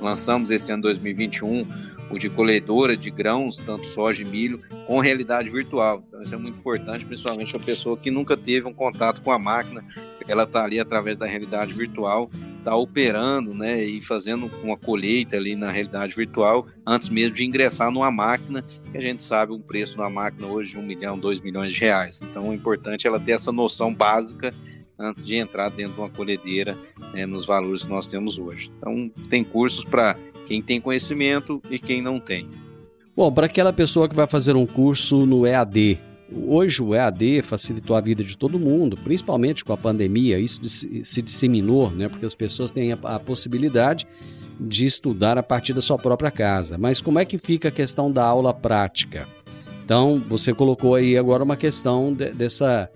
Lançamos 0.00 0.50
esse 0.50 0.70
ano 0.72 0.82
2021 0.82 1.66
o 2.10 2.18
de 2.18 2.30
colhedora 2.30 2.96
de 2.96 3.10
grãos, 3.10 3.58
tanto 3.58 3.86
soja 3.86 4.22
e 4.22 4.24
milho, 4.24 4.60
com 4.86 5.00
realidade 5.00 5.50
virtual. 5.50 6.02
Então 6.06 6.22
isso 6.22 6.34
é 6.34 6.38
muito 6.38 6.58
importante, 6.58 7.04
principalmente 7.04 7.54
a 7.56 7.58
pessoa 7.58 7.96
que 7.96 8.10
nunca 8.10 8.36
teve 8.36 8.66
um 8.66 8.72
contato 8.72 9.22
com 9.22 9.32
a 9.32 9.38
máquina, 9.38 9.84
ela 10.28 10.42
está 10.42 10.64
ali 10.64 10.80
através 10.80 11.16
da 11.16 11.26
realidade 11.26 11.72
virtual, 11.72 12.30
está 12.58 12.74
operando, 12.74 13.54
né, 13.54 13.84
e 13.84 14.02
fazendo 14.02 14.50
uma 14.62 14.76
colheita 14.76 15.36
ali 15.36 15.54
na 15.54 15.70
realidade 15.70 16.16
virtual 16.16 16.66
antes 16.84 17.08
mesmo 17.08 17.34
de 17.34 17.44
ingressar 17.44 17.90
numa 17.90 18.10
máquina, 18.10 18.62
que 18.62 18.96
a 18.96 19.00
gente 19.00 19.22
sabe 19.22 19.52
o 19.52 19.58
preço 19.60 19.98
uma 19.98 20.10
máquina 20.10 20.48
hoje 20.48 20.72
de 20.72 20.78
um 20.78 20.82
milhão, 20.82 21.18
dois 21.18 21.40
milhões 21.40 21.72
de 21.72 21.80
reais. 21.80 22.22
Então 22.22 22.50
é 22.50 22.54
importante 22.54 23.06
ela 23.06 23.20
ter 23.20 23.32
essa 23.32 23.52
noção 23.52 23.94
básica 23.94 24.52
antes 24.98 25.24
de 25.24 25.36
entrar 25.36 25.68
dentro 25.68 25.94
de 25.94 26.00
uma 26.00 26.10
colhedeira 26.10 26.76
né, 27.14 27.26
nos 27.26 27.46
valores 27.46 27.84
que 27.84 27.90
nós 27.90 28.10
temos 28.10 28.38
hoje. 28.38 28.70
Então 28.76 29.10
tem 29.28 29.44
cursos 29.44 29.84
para 29.84 30.16
quem 30.46 30.62
tem 30.62 30.80
conhecimento 30.80 31.60
e 31.68 31.78
quem 31.78 32.00
não 32.00 32.18
tem. 32.18 32.48
Bom, 33.16 33.32
para 33.32 33.46
aquela 33.46 33.72
pessoa 33.72 34.08
que 34.08 34.14
vai 34.14 34.26
fazer 34.26 34.54
um 34.56 34.66
curso 34.66 35.24
no 35.24 35.46
EAD, 35.46 35.98
hoje 36.30 36.82
o 36.82 36.94
EAD 36.94 37.42
facilitou 37.42 37.96
a 37.96 38.00
vida 38.00 38.22
de 38.22 38.36
todo 38.36 38.58
mundo, 38.58 38.96
principalmente 38.96 39.64
com 39.64 39.72
a 39.72 39.76
pandemia, 39.76 40.38
isso 40.38 40.60
se 40.64 41.22
disseminou, 41.22 41.90
né, 41.90 42.10
porque 42.10 42.26
as 42.26 42.34
pessoas 42.34 42.72
têm 42.72 42.92
a, 42.92 43.18
possibilidade 43.18 44.06
de 44.60 44.84
estudar 44.84 45.38
a 45.38 45.42
partir 45.42 45.72
da 45.72 45.80
sua 45.80 45.96
própria 45.96 46.30
casa. 46.30 46.76
Mas 46.76 47.00
como 47.00 47.18
é 47.18 47.24
que 47.24 47.38
fica 47.38 47.68
a 47.68 47.72
questão 47.72 48.12
da 48.12 48.24
aula 48.24 48.52
prática? 48.52 49.26
Então, 49.82 50.22
você 50.28 50.52
colocou 50.52 50.94
aí 50.94 51.16
agora 51.16 51.42
uma 51.42 51.56
questão 51.56 52.12
de, 52.12 52.32
dessa, 52.32 52.90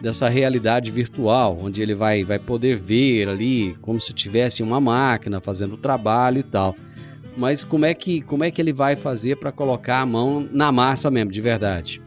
dessa 0.00 0.28
realidade 0.28 0.90
virtual, 0.90 1.58
onde 1.60 1.82
ele 1.82 1.94
vai, 1.94 2.24
vai 2.24 2.38
poder 2.38 2.78
ver 2.78 3.28
ali 3.28 3.76
como 3.82 4.00
se 4.00 4.14
tivesse 4.14 4.62
uma 4.62 4.80
máquina 4.80 5.38
fazendo 5.38 5.74
o 5.74 5.78
trabalho 5.78 6.38
e 6.38 6.42
tal 6.42 6.74
mas 7.36 7.62
como 7.62 7.84
é 7.84 7.94
que, 7.94 8.22
como 8.22 8.44
é 8.44 8.50
que 8.50 8.60
ele 8.60 8.72
vai 8.72 8.96
fazer 8.96 9.36
para 9.36 9.52
colocar 9.52 10.00
a 10.00 10.06
mão 10.06 10.48
na 10.50 10.72
massa 10.72 11.10
mesmo, 11.10 11.30
de 11.30 11.40
verdade? 11.40 12.02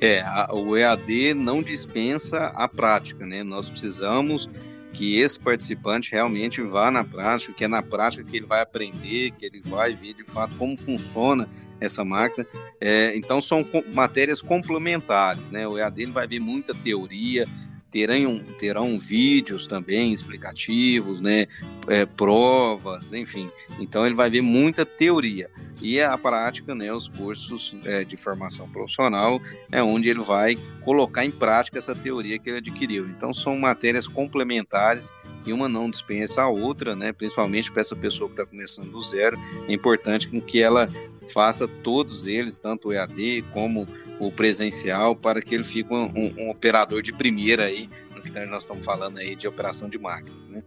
É, 0.00 0.20
a, 0.20 0.48
o 0.52 0.76
EAD 0.76 1.34
não 1.34 1.62
dispensa 1.62 2.52
a 2.54 2.68
prática, 2.68 3.26
né? 3.26 3.42
Nós 3.42 3.70
precisamos 3.70 4.48
que 4.92 5.18
esse 5.18 5.38
participante 5.38 6.12
realmente 6.12 6.62
vá 6.62 6.90
na 6.90 7.04
prática, 7.04 7.52
que 7.52 7.64
é 7.64 7.68
na 7.68 7.82
prática 7.82 8.24
que 8.24 8.36
ele 8.36 8.46
vai 8.46 8.60
aprender, 8.60 9.32
que 9.32 9.44
ele 9.44 9.60
vai 9.62 9.94
ver 9.94 10.14
de 10.14 10.24
fato 10.30 10.54
como 10.56 10.76
funciona 10.76 11.48
essa 11.80 12.04
máquina. 12.04 12.46
É, 12.80 13.16
então 13.16 13.40
são 13.40 13.66
matérias 13.92 14.40
complementares, 14.40 15.50
né? 15.50 15.66
O 15.66 15.76
EAD 15.76 16.02
ele 16.02 16.12
vai 16.12 16.26
ver 16.26 16.40
muita 16.40 16.74
teoria, 16.74 17.46
terão, 17.90 18.38
terão 18.58 18.98
vídeos 18.98 19.66
também 19.66 20.12
explicativos, 20.12 21.20
né, 21.20 21.46
é, 21.88 22.04
provas, 22.06 23.12
enfim. 23.12 23.50
Então 23.78 24.04
ele 24.04 24.14
vai 24.14 24.30
ver 24.30 24.42
muita 24.42 24.84
teoria 24.84 25.50
e 25.80 26.00
a 26.00 26.16
prática, 26.18 26.74
né, 26.74 26.92
os 26.92 27.08
cursos 27.08 27.74
é, 27.84 28.04
de 28.04 28.16
formação 28.16 28.68
profissional 28.68 29.40
é 29.70 29.82
onde 29.82 30.08
ele 30.08 30.20
vai 30.20 30.56
colocar 30.84 31.24
em 31.24 31.30
prática 31.30 31.78
essa 31.78 31.94
teoria 31.94 32.38
que 32.38 32.50
ele 32.50 32.58
adquiriu. 32.58 33.06
Então 33.06 33.32
são 33.32 33.56
matérias 33.56 34.08
complementares 34.08 35.12
e 35.46 35.52
uma 35.52 35.68
não 35.68 35.88
dispensa 35.88 36.42
a 36.42 36.48
outra, 36.48 36.94
né, 36.94 37.12
principalmente 37.12 37.70
para 37.70 37.80
essa 37.80 37.96
pessoa 37.96 38.28
que 38.28 38.34
está 38.34 38.46
começando 38.46 38.90
do 38.90 39.00
zero. 39.00 39.38
É 39.68 39.72
importante 39.72 40.28
que 40.40 40.60
ela 40.60 40.90
faça 41.28 41.68
todos 41.68 42.26
eles, 42.26 42.58
tanto 42.58 42.88
o 42.88 42.92
EAD 42.92 43.44
como 43.52 43.86
o 44.18 44.32
presencial, 44.32 45.14
para 45.14 45.40
que 45.40 45.54
ele 45.54 45.64
fique 45.64 45.92
um, 45.92 46.04
um, 46.04 46.34
um 46.38 46.50
operador 46.50 47.02
de 47.02 47.12
primeira 47.12 47.64
aí, 47.64 47.88
no 48.14 48.22
que 48.22 48.32
nós 48.46 48.64
estamos 48.64 48.84
falando 48.84 49.18
aí 49.18 49.36
de 49.36 49.46
operação 49.46 49.88
de 49.88 49.98
máquinas, 49.98 50.48
né? 50.48 50.62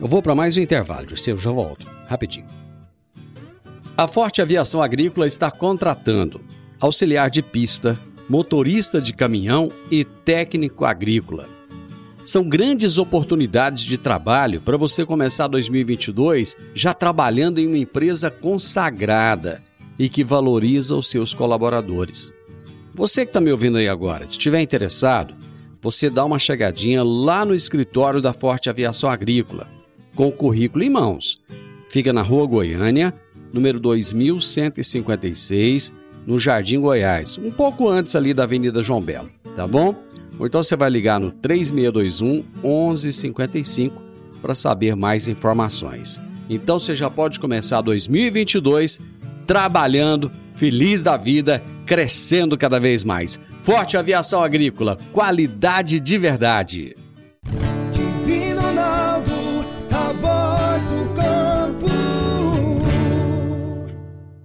Eu 0.00 0.08
vou 0.08 0.22
para 0.22 0.34
mais 0.34 0.56
um 0.56 0.60
intervalo, 0.60 1.08
eu 1.10 1.36
já 1.36 1.50
volto, 1.50 1.86
rapidinho. 2.08 2.48
A 3.96 4.08
Forte 4.08 4.40
Aviação 4.40 4.82
Agrícola 4.82 5.26
está 5.26 5.50
contratando 5.50 6.40
auxiliar 6.80 7.28
de 7.28 7.42
pista, 7.42 8.00
motorista 8.26 8.98
de 8.98 9.12
caminhão 9.12 9.70
e 9.90 10.04
técnico 10.04 10.86
agrícola. 10.86 11.46
São 12.24 12.48
grandes 12.48 12.96
oportunidades 12.98 13.82
de 13.82 13.98
trabalho 13.98 14.60
para 14.60 14.76
você 14.76 15.06
começar 15.06 15.48
2022 15.48 16.56
já 16.74 16.92
trabalhando 16.92 17.58
em 17.58 17.66
uma 17.66 17.78
empresa 17.78 18.30
consagrada 18.30 19.62
e 19.98 20.08
que 20.08 20.22
valoriza 20.22 20.94
os 20.94 21.10
seus 21.10 21.34
colaboradores. 21.34 22.32
Você 22.94 23.24
que 23.24 23.30
está 23.30 23.40
me 23.40 23.52
ouvindo 23.52 23.78
aí 23.78 23.88
agora, 23.88 24.24
se 24.24 24.32
estiver 24.32 24.60
interessado, 24.60 25.34
você 25.80 26.10
dá 26.10 26.24
uma 26.24 26.38
chegadinha 26.38 27.02
lá 27.02 27.44
no 27.44 27.54
escritório 27.54 28.20
da 28.20 28.32
Forte 28.32 28.68
Aviação 28.68 29.10
Agrícola, 29.10 29.66
com 30.14 30.28
o 30.28 30.32
currículo 30.32 30.84
em 30.84 30.90
mãos. 30.90 31.40
Fica 31.88 32.12
na 32.12 32.22
Rua 32.22 32.46
Goiânia, 32.46 33.12
número 33.52 33.80
2156, 33.80 35.92
no 36.26 36.38
Jardim 36.38 36.80
Goiás, 36.80 37.38
um 37.38 37.50
pouco 37.50 37.88
antes 37.88 38.14
ali 38.14 38.34
da 38.34 38.44
Avenida 38.44 38.82
João 38.82 39.00
Belo, 39.00 39.30
tá 39.56 39.66
bom? 39.66 39.94
Ou 40.40 40.46
então 40.46 40.62
você 40.62 40.74
vai 40.74 40.88
ligar 40.88 41.20
no 41.20 41.30
3621 41.30 42.44
1155 42.64 44.02
para 44.40 44.54
saber 44.54 44.96
mais 44.96 45.28
informações. 45.28 46.18
Então 46.48 46.80
você 46.80 46.96
já 46.96 47.10
pode 47.10 47.38
começar 47.38 47.82
2022 47.82 48.98
trabalhando, 49.46 50.32
feliz 50.54 51.02
da 51.02 51.18
vida, 51.18 51.62
crescendo 51.84 52.56
cada 52.56 52.80
vez 52.80 53.04
mais. 53.04 53.38
Forte 53.60 53.98
Aviação 53.98 54.42
Agrícola, 54.42 54.98
qualidade 55.12 56.00
de 56.00 56.16
verdade. 56.16 56.96
Divino 57.92 58.62
Ronaldo, 58.62 59.32
a 59.90 60.12
voz 60.14 60.84
do 60.86 61.14
campo. 61.14 61.90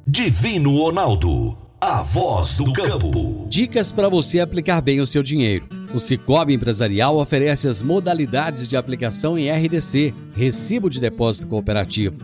Divino 0.06 0.78
Ronaldo, 0.78 1.58
a 1.80 2.02
voz 2.02 2.58
do 2.58 2.74
campo. 2.74 3.48
Dicas 3.48 3.94
para 3.94 4.10
você 4.10 4.42
aplicar 4.42 4.82
bem 4.82 5.00
o 5.00 5.08
seu 5.08 5.24
dinheiro. 5.24 5.75
O 5.94 6.00
Cicobi 6.00 6.54
Empresarial 6.54 7.18
oferece 7.18 7.68
as 7.68 7.82
modalidades 7.82 8.68
de 8.68 8.76
aplicação 8.76 9.38
em 9.38 9.50
RDC, 9.50 10.14
Recibo 10.36 10.90
de 10.90 11.00
Depósito 11.00 11.48
Cooperativo, 11.48 12.18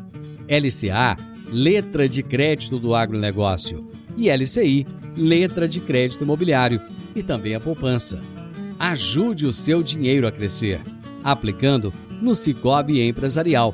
LCA, 0.48 1.18
Letra 1.48 2.08
de 2.08 2.22
Crédito 2.22 2.80
do 2.80 2.94
Agronegócio, 2.94 3.90
e 4.18 4.30
LCI, 4.30 4.86
Letra 5.16 5.68
de 5.68 5.80
Crédito 5.80 6.24
Imobiliário, 6.24 6.82
e 7.16 7.24
também 7.24 7.56
a 7.56 7.60
poupança. 7.60 8.20
Ajude 8.78 9.46
o 9.46 9.54
seu 9.54 9.84
dinheiro 9.84 10.28
a 10.28 10.32
crescer, 10.32 10.82
aplicando 11.24 11.94
no 12.22 12.36
Cicobi 12.36 13.02
Empresarial. 13.02 13.74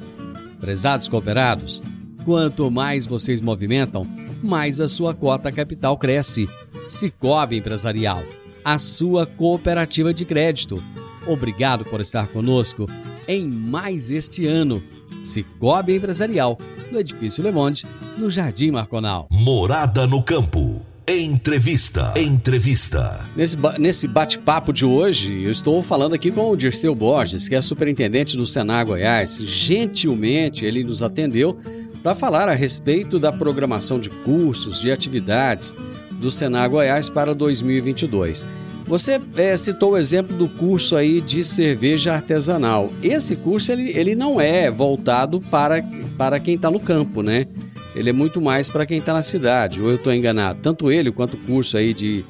Prezados 0.60 1.08
cooperados, 1.08 1.82
quanto 2.26 2.70
mais 2.70 3.08
vocês 3.08 3.42
movimentam, 3.42 4.08
mais 4.44 4.80
a 4.80 4.88
sua 4.88 5.14
cota 5.14 5.52
capital 5.52 5.98
cresce. 5.98 6.48
Cicobi 6.88 7.58
Empresarial 7.58 8.24
a 8.68 8.78
sua 8.78 9.26
cooperativa 9.26 10.14
de 10.14 10.26
crédito. 10.26 10.84
Obrigado 11.26 11.86
por 11.86 12.02
estar 12.02 12.28
conosco 12.28 12.86
em 13.26 13.48
mais 13.48 14.12
este 14.12 14.46
ano. 14.46 14.84
Cicobi 15.24 15.96
Empresarial, 15.96 16.60
no 16.92 17.00
Edifício 17.00 17.42
Le 17.42 17.50
Monde, 17.50 17.86
no 18.18 18.30
Jardim 18.30 18.72
Marconal. 18.72 19.30
Morada 19.32 20.06
no 20.06 20.22
campo. 20.22 20.82
Entrevista. 21.08 22.14
Entrevista. 22.18 23.26
Nesse, 23.38 23.56
ba 23.56 23.80
nesse 23.80 24.06
bate-papo 24.06 24.74
de 24.74 24.84
hoje, 24.86 25.44
eu 25.44 25.52
estou 25.52 25.82
falando 25.82 26.14
aqui 26.14 26.30
com 26.30 26.52
o 26.52 26.58
Dirceu 26.58 26.94
Borges, 26.94 27.48
que 27.48 27.56
é 27.56 27.62
superintendente 27.62 28.36
do 28.36 28.46
Senar 28.46 28.86
Goiás. 28.86 29.38
Gentilmente, 29.38 30.66
ele 30.66 30.84
nos 30.84 31.02
atendeu 31.02 31.58
para 32.04 32.14
falar 32.14 32.50
a 32.50 32.54
respeito 32.54 33.18
da 33.18 33.32
programação 33.32 33.98
de 33.98 34.10
cursos, 34.10 34.82
de 34.82 34.92
atividades 34.92 35.74
do 36.18 36.30
Senar 36.32 36.70
Goiás 36.70 37.10
para 37.10 37.34
2022. 37.34 38.46
Você 38.88 39.20
é, 39.36 39.56
citou 39.58 39.92
o 39.92 39.98
exemplo 39.98 40.36
do 40.36 40.48
curso 40.48 40.96
aí 40.96 41.20
de 41.20 41.44
cerveja 41.44 42.14
artesanal. 42.14 42.92
Esse 43.04 43.36
curso 43.36 43.72
ele, 43.72 43.92
ele 43.92 44.16
não 44.16 44.40
é 44.40 44.72
voltado 44.72 45.42
para, 45.42 45.84
para 46.18 46.40
quem 46.40 46.56
está 46.56 46.72
no 46.72 46.80
campo, 46.80 47.22
né? 47.22 47.46
Ele 47.94 48.10
é 48.10 48.14
muito 48.14 48.40
mais 48.40 48.70
para 48.70 48.86
quem 48.86 49.00
está 49.00 49.14
na 49.14 49.24
cidade. 49.24 49.82
Ou 49.82 49.90
eu 49.90 49.96
estou 49.96 50.14
enganado? 50.14 50.60
Tanto 50.62 50.90
ele 50.92 51.12
quanto 51.12 51.34
o 51.34 51.40
curso 51.40 51.76
aí 51.76 51.94
de, 51.94 52.24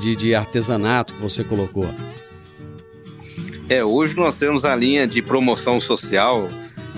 de, 0.00 0.14
de 0.14 0.34
artesanato 0.34 1.12
que 1.14 1.20
você 1.20 1.42
colocou. 1.42 1.88
É, 3.68 3.84
hoje 3.84 4.16
nós 4.16 4.38
temos 4.38 4.64
a 4.64 4.76
linha 4.76 5.08
de 5.08 5.20
promoção 5.20 5.80
social 5.80 6.48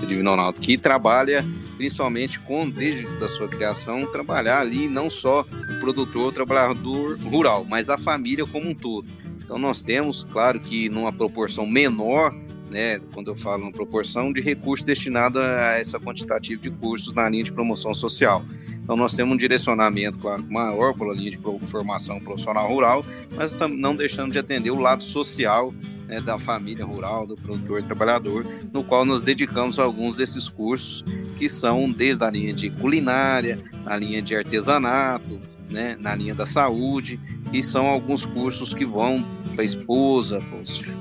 Divino 0.05 0.31
Ronaldo, 0.31 0.59
que 0.59 0.77
trabalha 0.77 1.45
principalmente 1.79 2.41
com, 2.41 2.69
desde 2.69 3.05
da 3.19 3.27
sua 3.29 3.47
criação, 3.47 4.05
trabalhar 4.05 4.59
ali 4.59 4.89
não 4.89 5.09
só 5.09 5.45
o 5.69 5.79
produtor, 5.79 6.27
o 6.27 6.31
trabalhador 6.33 7.17
rural, 7.19 7.63
mas 7.63 7.87
a 7.87 7.97
família 7.97 8.45
como 8.45 8.69
um 8.69 8.75
todo. 8.75 9.09
Então 9.41 9.57
nós 9.57 9.81
temos, 9.85 10.25
claro 10.25 10.59
que 10.59 10.89
numa 10.89 11.13
proporção 11.13 11.65
menor, 11.65 12.35
né, 12.69 12.99
quando 13.13 13.31
eu 13.31 13.35
falo 13.35 13.63
uma 13.63 13.71
proporção 13.71 14.33
de 14.33 14.41
recursos 14.41 14.85
destinado 14.85 15.39
a 15.39 15.79
essa 15.79 15.97
quantitativa 15.97 16.61
de 16.61 16.69
cursos 16.69 17.13
na 17.13 17.29
linha 17.29 17.45
de 17.45 17.53
promoção 17.53 17.93
social. 17.93 18.43
Então 18.89 18.97
nós 18.97 19.13
temos 19.13 19.35
um 19.35 19.37
direcionamento, 19.37 20.17
claro, 20.17 20.43
maior 20.49 20.95
pela 20.97 21.13
linha 21.13 21.29
de 21.29 21.39
formação 21.67 22.19
profissional 22.19 22.67
rural, 22.67 23.05
mas 23.35 23.55
não 23.77 23.95
deixando 23.95 24.31
de 24.31 24.39
atender 24.39 24.71
o 24.71 24.79
lado 24.79 25.03
social 25.03 25.71
né, 26.07 26.19
da 26.19 26.39
família 26.39 26.83
rural, 26.83 27.27
do 27.27 27.35
produtor 27.35 27.83
trabalhador, 27.83 28.43
no 28.73 28.83
qual 28.83 29.05
nós 29.05 29.21
dedicamos 29.21 29.77
alguns 29.77 30.17
desses 30.17 30.49
cursos 30.49 31.05
que 31.37 31.47
são 31.47 31.91
desde 31.91 32.23
a 32.23 32.31
linha 32.31 32.51
de 32.51 32.71
culinária, 32.71 33.59
a 33.85 33.95
linha 33.95 34.23
de 34.23 34.35
artesanato, 34.35 35.39
né, 35.69 35.95
na 35.99 36.15
linha 36.15 36.33
da 36.33 36.47
saúde, 36.47 37.19
e 37.53 37.61
são 37.61 37.85
alguns 37.85 38.25
cursos 38.25 38.73
que 38.73 38.85
vão 38.85 39.23
para 39.53 39.61
a 39.61 39.65
esposa, 39.65 40.41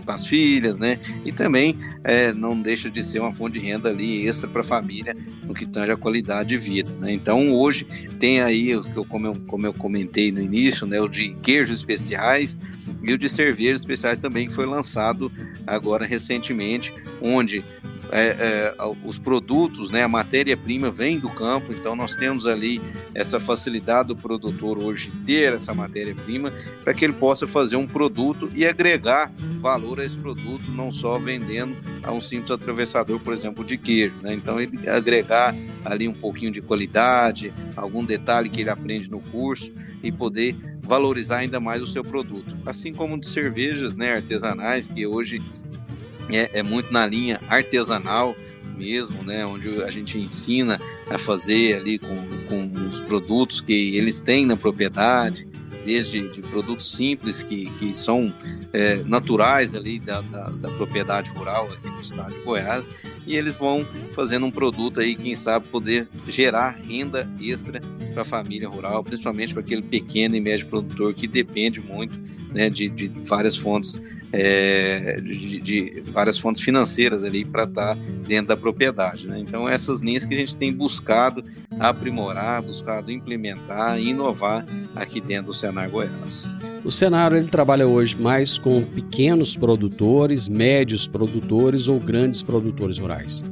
para 0.04 0.14
as 0.14 0.26
filhas, 0.26 0.78
né? 0.78 0.98
E 1.24 1.32
também 1.32 1.78
é, 2.02 2.32
não 2.32 2.60
deixa 2.60 2.90
de 2.90 3.02
ser 3.02 3.20
uma 3.20 3.32
fonte 3.32 3.58
de 3.58 3.64
renda 3.64 3.90
ali 3.90 4.26
extra 4.26 4.48
para 4.48 4.62
a 4.62 4.64
família 4.64 5.16
no 5.44 5.54
que 5.54 5.66
tange 5.66 5.92
a 5.92 5.96
qualidade 5.96 6.48
de 6.48 6.56
vida, 6.56 6.96
né? 6.96 7.12
Então 7.12 7.52
hoje 7.52 7.77
tem 8.18 8.40
aí 8.40 8.74
os 8.74 8.88
que 8.88 8.96
eu 8.96 9.04
como, 9.04 9.26
eu 9.26 9.36
como 9.46 9.66
eu 9.66 9.72
comentei 9.72 10.32
no 10.32 10.40
início, 10.40 10.86
né? 10.86 11.00
O 11.00 11.08
de 11.08 11.34
queijos 11.42 11.78
especiais 11.78 12.58
e 13.02 13.12
o 13.12 13.18
de 13.18 13.28
cervejas 13.28 13.80
especiais 13.80 14.18
também 14.18 14.46
que 14.46 14.52
foi 14.52 14.66
lançado 14.66 15.30
agora 15.66 16.06
recentemente, 16.06 16.92
onde 17.20 17.64
é, 18.10 18.36
é, 18.38 18.74
os 19.04 19.18
produtos, 19.18 19.90
né, 19.90 20.02
a 20.02 20.08
matéria-prima 20.08 20.90
vem 20.90 21.18
do 21.18 21.28
campo, 21.28 21.72
então 21.72 21.94
nós 21.94 22.16
temos 22.16 22.46
ali 22.46 22.80
essa 23.14 23.38
facilidade 23.38 24.08
do 24.08 24.16
produtor 24.16 24.78
hoje 24.78 25.10
ter 25.26 25.52
essa 25.52 25.74
matéria-prima 25.74 26.52
para 26.82 26.94
que 26.94 27.04
ele 27.04 27.12
possa 27.12 27.46
fazer 27.46 27.76
um 27.76 27.86
produto 27.86 28.50
e 28.54 28.66
agregar 28.66 29.32
valor 29.58 30.00
a 30.00 30.04
esse 30.04 30.16
produto, 30.16 30.70
não 30.70 30.90
só 30.90 31.18
vendendo 31.18 31.76
a 32.02 32.12
um 32.12 32.20
simples 32.20 32.50
atravessador, 32.50 33.20
por 33.20 33.32
exemplo, 33.32 33.64
de 33.64 33.76
queijo. 33.76 34.16
Né? 34.22 34.34
Então 34.34 34.60
ele 34.60 34.88
agregar 34.88 35.54
ali 35.84 36.08
um 36.08 36.14
pouquinho 36.14 36.50
de 36.50 36.62
qualidade, 36.62 37.52
algum 37.76 38.04
detalhe 38.04 38.48
que 38.48 38.60
ele 38.60 38.70
aprende 38.70 39.10
no 39.10 39.20
curso 39.20 39.72
e 40.02 40.10
poder 40.10 40.56
valorizar 40.82 41.38
ainda 41.38 41.60
mais 41.60 41.82
o 41.82 41.86
seu 41.86 42.02
produto. 42.02 42.56
Assim 42.64 42.92
como 42.92 43.18
de 43.18 43.26
cervejas 43.26 43.96
né, 43.96 44.14
artesanais, 44.14 44.88
que 44.88 45.06
hoje 45.06 45.42
é, 46.30 46.58
é 46.60 46.62
muito 46.62 46.92
na 46.92 47.06
linha 47.06 47.40
artesanal 47.48 48.34
mesmo, 48.76 49.24
né, 49.24 49.44
onde 49.44 49.82
a 49.82 49.90
gente 49.90 50.18
ensina 50.18 50.80
a 51.10 51.18
fazer 51.18 51.74
ali 51.74 51.98
com, 51.98 52.16
com 52.48 52.88
os 52.88 53.00
produtos 53.00 53.60
que 53.60 53.96
eles 53.96 54.20
têm 54.20 54.46
na 54.46 54.56
propriedade, 54.56 55.46
desde 55.88 56.28
de 56.28 56.42
produtos 56.42 56.94
simples 56.94 57.42
que, 57.42 57.64
que 57.70 57.94
são 57.94 58.30
é, 58.74 59.02
naturais 59.04 59.74
ali 59.74 59.98
da, 59.98 60.20
da, 60.20 60.50
da, 60.50 60.70
propriedade 60.72 61.30
rural 61.30 61.66
aqui 61.72 61.88
no 61.88 61.98
estado 61.98 62.34
de 62.34 62.40
Goiás 62.40 62.86
e 63.26 63.34
eles 63.34 63.56
vão 63.56 63.86
fazendo 64.12 64.44
um 64.44 64.50
produto 64.50 65.00
aí, 65.00 65.14
quem 65.14 65.34
sabe, 65.34 65.66
poder 65.68 66.06
gerar 66.26 66.72
renda 66.72 67.26
extra 67.40 67.80
para 68.12 68.20
a 68.20 68.24
família 68.24 68.68
rural, 68.68 69.02
principalmente 69.02 69.54
para 69.54 69.62
aquele 69.62 69.80
pequeno 69.80 70.36
e 70.36 70.40
médio 70.42 70.66
produtor 70.66 71.14
que 71.14 71.26
depende 71.26 71.80
muito 71.80 72.20
né, 72.52 72.68
de, 72.68 72.90
de 72.90 73.08
várias 73.24 73.56
fontes 73.56 73.98
é, 74.32 75.20
de, 75.20 75.60
de, 75.60 76.02
várias 76.12 76.38
fontes 76.38 76.62
financeiras 76.62 77.24
ali 77.24 77.44
para 77.44 77.64
estar 77.64 77.94
tá 77.94 78.02
dentro 78.26 78.48
da 78.48 78.56
propriedade. 78.56 79.26
Né? 79.26 79.38
Então, 79.40 79.68
essas 79.68 80.02
linhas 80.02 80.26
que 80.26 80.34
a 80.34 80.38
gente 80.38 80.56
tem 80.56 80.72
buscado 80.72 81.44
aprimorar, 81.78 82.62
buscado 82.62 83.10
implementar 83.10 83.98
e 83.98 84.08
inovar 84.10 84.66
aqui 84.94 85.20
dentro 85.20 85.46
do 85.46 85.54
Senar 85.54 85.90
Goiás. 85.90 86.50
O 86.84 86.90
Senar 86.90 87.32
ele 87.32 87.48
trabalha 87.48 87.86
hoje 87.86 88.16
mais 88.16 88.58
com 88.58 88.82
pequenos 88.82 89.56
produtores, 89.56 90.48
médios 90.48 91.06
produtores 91.06 91.88
ou 91.88 91.98
grandes 91.98 92.42
produtores 92.42 92.98
rurais? 92.98 93.42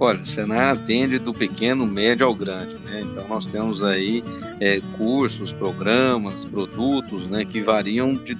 Olha, 0.00 0.18
o 0.18 0.24
Senar 0.24 0.72
atende 0.72 1.20
do 1.20 1.32
pequeno, 1.32 1.86
médio 1.86 2.26
ao 2.26 2.34
grande, 2.34 2.76
né? 2.78 3.02
Então 3.08 3.28
nós 3.28 3.46
temos 3.52 3.84
aí 3.84 4.24
é, 4.58 4.80
cursos, 4.98 5.52
programas, 5.52 6.44
produtos, 6.44 7.28
né, 7.28 7.44
que 7.44 7.60
variam 7.60 8.14
de, 8.14 8.34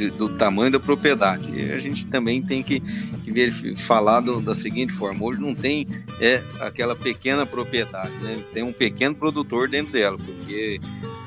de, 0.00 0.10
do 0.10 0.28
tamanho 0.28 0.70
da 0.70 0.80
propriedade. 0.80 1.50
E 1.54 1.72
a 1.72 1.78
gente 1.78 2.06
também 2.06 2.40
tem 2.42 2.62
que, 2.62 2.80
que 2.80 3.30
ver, 3.30 3.52
falar 3.76 4.20
do, 4.20 4.40
da 4.40 4.54
seguinte 4.54 4.92
forma: 4.92 5.24
hoje 5.24 5.40
não 5.40 5.54
tem 5.54 5.86
é, 6.20 6.42
aquela 6.60 6.96
pequena 6.96 7.44
propriedade, 7.44 8.12
né? 8.22 8.38
Tem 8.52 8.62
um 8.62 8.72
pequeno 8.72 9.14
produtor 9.14 9.68
dentro 9.68 9.92
dela, 9.92 10.18
porque 10.18 10.80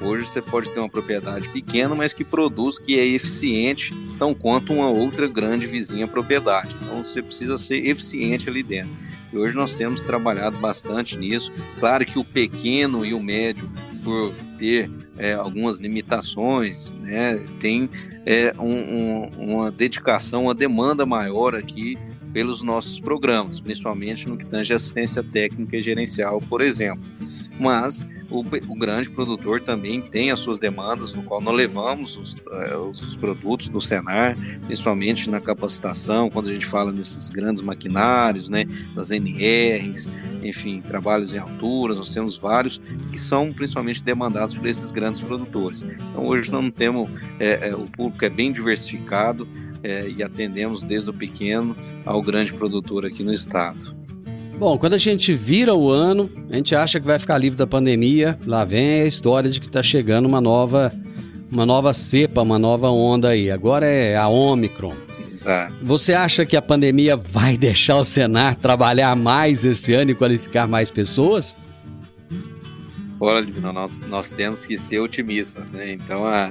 Hoje 0.04 0.26
você 0.26 0.42
pode 0.42 0.70
ter 0.70 0.82
uma 0.82 0.90
propriedade 0.90 1.50
pequena, 1.50 1.96
mas 1.96 2.12
que 2.12 2.26
produz, 2.26 2.78
que 2.78 3.00
é 3.00 3.06
eficiente, 3.06 3.94
tão 4.20 4.34
quanto 4.34 4.74
uma 4.74 4.90
outra 4.90 5.28
grande 5.28 5.66
vizinha 5.66 6.06
propriedade. 6.06 6.76
Então 6.82 7.02
você 7.02 7.22
precisa 7.22 7.58
ser 7.58 7.86
eficiente 7.86 8.50
ali 8.50 8.62
dentro. 8.62 8.92
E 9.32 9.38
hoje 9.38 9.56
nós 9.56 9.78
temos 9.78 10.04
trabalhado 10.04 10.58
bastante 10.58 11.18
nisso. 11.18 11.54
Claro 11.80 12.06
que 12.06 12.20
o 12.20 12.24
pequeno 12.24 13.06
e 13.06 13.14
o 13.14 13.24
médio, 13.24 13.70
por 14.04 14.34
ter 14.64 14.90
é, 15.18 15.34
algumas 15.34 15.80
limitações, 15.80 16.94
né, 17.02 17.36
tem 17.60 17.90
é, 18.26 18.54
um, 18.58 18.72
um, 18.72 19.30
uma 19.38 19.70
dedicação, 19.70 20.44
uma 20.44 20.56
demanda 20.56 21.06
maior 21.06 21.54
aqui 21.54 21.98
pelos 22.32 22.64
nossos 22.64 22.98
programas, 22.98 23.60
principalmente 23.60 24.30
no 24.30 24.38
que 24.38 24.46
tange 24.46 24.74
assistência 24.74 25.22
técnica 25.22 25.76
e 25.76 25.82
gerencial, 25.82 26.42
por 26.48 26.62
exemplo. 26.62 27.04
Mas 27.60 28.06
o, 28.34 28.40
o, 28.40 28.76
grande 28.76 29.12
produtor 29.12 29.62
também 29.62 30.02
tem 30.02 30.32
as 30.32 30.40
suas 30.40 30.58
demandas, 30.58 31.14
no 31.14 31.22
qual 31.22 31.40
nós 31.40 31.54
levamos 31.54 32.18
os, 32.18 32.38
eh, 32.52 32.76
os, 32.76 33.16
produtos 33.16 33.70
do 33.70 33.80
Senar, 33.80 34.36
principalmente 34.66 35.30
na 35.30 35.40
capacitação, 35.40 36.32
quando 36.32 36.50
a 36.50 36.52
gente 36.52 36.66
fala 36.66 36.92
desses 36.92 37.30
grandes 37.30 37.62
maquinários, 37.62 38.50
né, 38.50 38.66
das 38.96 39.12
NRs, 39.12 40.10
enfim, 40.44 40.82
trabalhos 40.82 41.36
em 41.36 41.38
alturas, 41.38 41.98
nós 41.98 42.12
temos 42.12 42.36
vários 42.36 42.80
que 43.12 43.20
são 43.20 43.54
principalmente 43.54 44.04
demandados 44.04 44.56
por 44.56 44.66
esses 44.66 44.92
grandes 44.92 45.22
produtores. 45.22 45.84
Então 45.84 46.26
hoje 46.26 46.52
nós 46.52 46.64
não 46.64 46.72
temos, 46.72 47.08
é, 47.40 47.70
é, 47.70 47.76
o 47.76 47.86
público 47.86 48.26
é 48.26 48.30
bem 48.30 48.52
diversificado 48.52 49.48
é, 49.84 50.10
e 50.10 50.24
atendemos 50.24 50.82
desde 50.82 51.12
o 51.12 51.14
pequeno 51.14 51.78
ao 52.04 52.20
grande 52.20 52.52
produtor 52.52 53.06
aqui 53.06 53.24
no 53.24 53.32
estado. 53.32 54.03
Bom, 54.58 54.78
quando 54.78 54.94
a 54.94 54.98
gente 54.98 55.34
vira 55.34 55.74
o 55.74 55.90
ano, 55.90 56.30
a 56.50 56.56
gente 56.56 56.76
acha 56.76 57.00
que 57.00 57.06
vai 57.06 57.20
ficar 57.20 57.38
livre 57.38 57.58
da 57.58 57.68
pandemia. 57.68 58.40
Lá 58.46 58.64
vem 58.64 59.02
a 59.02 59.06
história 59.06 59.50
de 59.50 59.60
que 59.60 59.68
está 59.68 59.82
chegando 59.82 60.26
uma 60.26 60.40
nova, 60.40 60.94
uma 61.52 61.66
nova 61.66 61.94
cepa, 61.94 62.42
uma 62.42 62.60
nova 62.60 62.90
onda 62.90 63.30
aí. 63.30 63.50
Agora 63.50 63.86
é 63.86 64.16
a 64.16 64.28
Omicron. 64.28 64.94
Exato. 65.20 65.76
Você 65.82 66.14
acha 66.14 66.46
que 66.46 66.56
a 66.56 66.62
pandemia 66.62 67.18
vai 67.18 67.58
deixar 67.58 67.98
o 67.98 68.06
Senar 68.06 68.56
trabalhar 68.56 69.16
mais 69.16 69.66
esse 69.66 69.94
ano 69.94 70.12
e 70.12 70.16
qualificar 70.16 70.68
mais 70.68 70.92
pessoas? 70.92 71.58
Olha, 73.20 73.46
nós, 73.74 74.00
nós 74.00 74.34
temos 74.34 74.66
que 74.66 74.78
ser 74.78 75.00
otimistas, 75.00 75.66
né? 75.72 75.94
Então 75.94 76.26
a, 76.26 76.46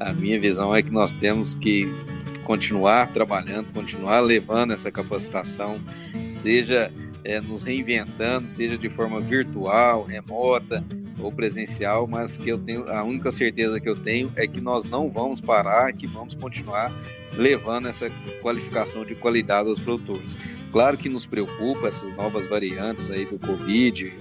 a, 0.00 0.10
a 0.10 0.12
minha 0.14 0.40
visão 0.40 0.74
é 0.74 0.80
que 0.80 0.92
nós 0.92 1.16
temos 1.16 1.56
que 1.56 1.92
continuar 2.44 3.08
trabalhando, 3.08 3.72
continuar 3.72 4.20
levando 4.20 4.72
essa 4.72 4.90
capacitação, 4.90 5.80
seja 6.26 6.92
é, 7.26 7.40
nos 7.40 7.64
reinventando, 7.64 8.48
seja 8.48 8.78
de 8.78 8.88
forma 8.88 9.20
virtual, 9.20 10.04
remota 10.04 10.82
ou 11.18 11.32
presencial, 11.32 12.06
mas 12.06 12.36
que 12.36 12.48
eu 12.48 12.58
tenho 12.58 12.88
a 12.88 13.02
única 13.02 13.32
certeza 13.32 13.80
que 13.80 13.88
eu 13.88 13.96
tenho 13.96 14.30
é 14.36 14.46
que 14.46 14.60
nós 14.60 14.86
não 14.86 15.10
vamos 15.10 15.40
parar, 15.40 15.92
que 15.92 16.06
vamos 16.06 16.34
continuar 16.34 16.92
levando 17.32 17.88
essa 17.88 18.08
qualificação 18.42 19.04
de 19.04 19.16
qualidade 19.16 19.68
aos 19.68 19.80
produtores. 19.80 20.36
Claro 20.70 20.96
que 20.96 21.08
nos 21.08 21.26
preocupa 21.26 21.88
essas 21.88 22.14
novas 22.14 22.46
variantes 22.46 23.10
aí 23.10 23.24
do 23.26 23.38
Covid, 23.38 24.14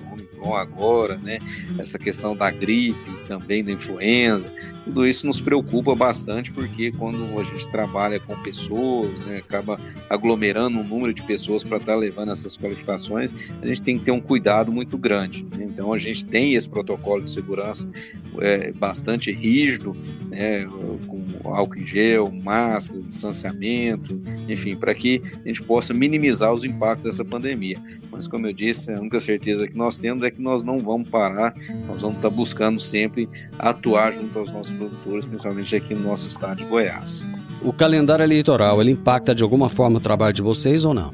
Agora, 0.54 1.18
né? 1.18 1.40
Essa 1.80 1.98
questão 1.98 2.36
da 2.36 2.52
gripe, 2.52 3.12
também 3.26 3.64
da 3.64 3.72
influenza, 3.72 4.52
tudo 4.84 5.06
isso 5.08 5.26
nos 5.26 5.42
preocupa 5.42 5.96
bastante 5.96 6.54
porque 6.54 6.92
quando 6.92 7.40
a 7.40 7.44
gente 7.44 7.68
trabalha 7.70 8.20
com 8.20 8.36
pessoas, 8.42 9.22
né, 9.24 9.38
acaba 9.38 9.80
aglomerando 10.10 10.78
um 10.80 10.84
número 10.84 11.14
de 11.14 11.24
pessoas 11.24 11.64
para 11.64 11.78
estar 11.78 11.94
tá 11.94 11.98
levando 11.98 12.32
essas 12.32 12.56
qualificações, 12.56 13.34
a 13.62 13.66
gente 13.66 13.82
tem 13.82 13.98
que 13.98 14.06
ter 14.06 14.12
um 14.12 14.22
cuidado 14.22 14.72
muito 14.72 14.98
grande. 14.98 15.44
Né? 15.44 15.66
Então 15.66 15.92
a 15.92 15.98
gente 15.98 16.26
tem 16.26 16.54
esse 16.54 16.70
protocolo 16.70 17.24
de 17.24 17.30
segurança 17.30 17.90
é, 18.40 18.72
bastante 18.74 19.32
rígido, 19.32 19.96
né, 20.30 20.66
com 21.08 21.25
álcool 21.54 21.80
em 21.80 21.84
gel, 21.84 22.32
máscaras, 22.32 23.08
distanciamento, 23.08 24.20
enfim, 24.48 24.76
para 24.76 24.94
que 24.94 25.22
a 25.44 25.48
gente 25.48 25.64
possa 25.64 25.94
minimizar 25.94 26.54
os 26.54 26.64
impactos 26.64 27.06
dessa 27.06 27.26
pandemia. 27.26 27.78
Mas 28.12 28.28
como 28.28 28.48
eu 28.48 28.54
disse, 28.54 28.94
a 28.94 29.00
única 29.00 29.20
certeza 29.20 29.68
que 29.68 29.78
nós 29.78 30.00
temos 30.00 30.24
é 30.24 30.32
que 30.32 30.42
nós 30.42 30.64
não 30.64 30.80
vamos 30.80 31.10
parar, 31.10 31.54
nós 31.88 32.02
vamos 32.02 32.18
estar 32.18 32.30
tá 32.30 32.36
buscando 32.36 32.80
sempre 32.80 33.28
atuar 33.60 34.14
junto 34.14 34.40
aos 34.40 34.52
nossos 34.52 34.76
produtores, 34.76 35.28
principalmente 35.28 35.76
aqui 35.76 35.94
no 35.94 36.02
nosso 36.02 36.28
estado 36.28 36.58
de 36.58 36.66
Goiás. 36.66 37.28
O 37.62 37.74
calendário 37.74 38.24
eleitoral, 38.24 38.82
ele 38.82 38.92
impacta 38.92 39.34
de 39.34 39.44
alguma 39.44 39.70
forma 39.70 39.98
o 39.98 40.02
trabalho 40.02 40.34
de 40.34 40.42
vocês 40.42 40.86
ou 40.86 40.94
não? 40.94 41.14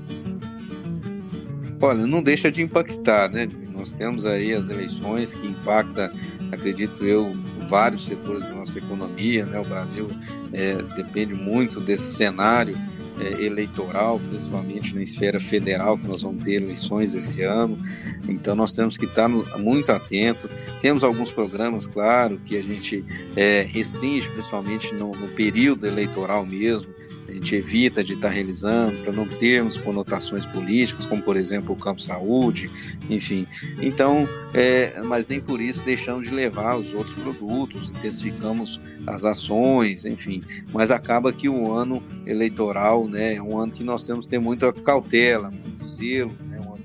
Olha, 1.82 2.06
não 2.06 2.22
deixa 2.22 2.52
de 2.52 2.62
impactar, 2.62 3.32
né? 3.32 3.48
Nós 3.74 3.96
temos 3.96 4.28
aí 4.28 4.54
as 4.54 4.70
eleições 4.70 5.34
que 5.34 5.48
impacta, 5.48 6.14
acredito 6.52 7.04
eu, 7.04 7.36
vários 7.62 8.06
setores 8.06 8.46
da 8.46 8.54
nossa 8.54 8.80
economia, 8.80 9.46
né? 9.46 9.60
O 9.60 9.66
Brasil 9.66 10.10
é, 10.54 10.76
depende 10.96 11.34
muito 11.34 11.80
desse 11.80 12.16
cenário 12.16 12.78
é, 13.20 13.46
eleitoral, 13.46 14.20
principalmente 14.20 14.96
na 14.96 15.02
esfera 15.02 15.40
federal, 15.40 15.98
que 15.98 16.08
nós 16.08 16.22
vamos 16.22 16.44
ter 16.44 16.54
eleições 16.54 17.14
esse 17.14 17.44
ano. 17.44 17.80
Então 18.28 18.56
nós 18.56 18.74
temos 18.74 18.98
que 18.98 19.06
estar 19.06 19.30
muito 19.30 19.92
atento. 19.92 20.50
Temos 20.80 21.04
alguns 21.04 21.32
programas, 21.32 21.88
claro, 21.88 22.40
que 22.44 22.58
a 22.58 22.64
gente 22.64 23.06
é, 23.36 23.62
restringe, 23.62 24.32
principalmente 24.32 24.94
no, 24.96 25.16
no 25.16 25.28
período 25.30 25.86
eleitoral 25.86 26.46
mesmo 26.46 26.94
a 27.32 27.34
gente 27.34 27.56
evita 27.56 28.04
de 28.04 28.14
estar 28.14 28.30
realizando, 28.30 28.98
para 29.04 29.14
não 29.14 29.26
termos 29.26 29.78
conotações 29.78 30.46
políticas, 30.46 31.06
como 31.06 31.24
por 31.24 31.38
exemplo 31.38 31.74
o 31.74 31.78
campo 31.78 32.02
saúde, 32.02 32.70
enfim. 33.10 33.48
Então, 33.82 34.28
é, 34.54 35.02
mas 35.02 35.28
nem 35.28 35.40
por 35.40 35.62
isso 35.62 35.84
deixamos 35.84 36.28
de 36.28 36.36
levar 36.36 36.78
os 36.78 36.94
outros 36.94 37.14
produtos, 37.14 37.90
intensificamos 37.90 38.82
as 39.08 39.24
ações, 39.24 40.06
enfim. 40.06 40.44
Mas 40.74 40.92
acaba 40.92 41.32
que 41.32 41.48
o 41.48 41.72
ano 41.72 42.04
eleitoral 42.26 43.08
né, 43.08 43.36
é 43.36 43.42
um 43.42 43.58
ano 43.58 43.72
que 43.72 43.84
nós 43.84 44.06
temos 44.06 44.26
que 44.26 44.32
ter 44.32 44.40
muita 44.40 44.74
cautela, 44.74 45.50
muito 45.50 45.88
zelo, 45.88 46.36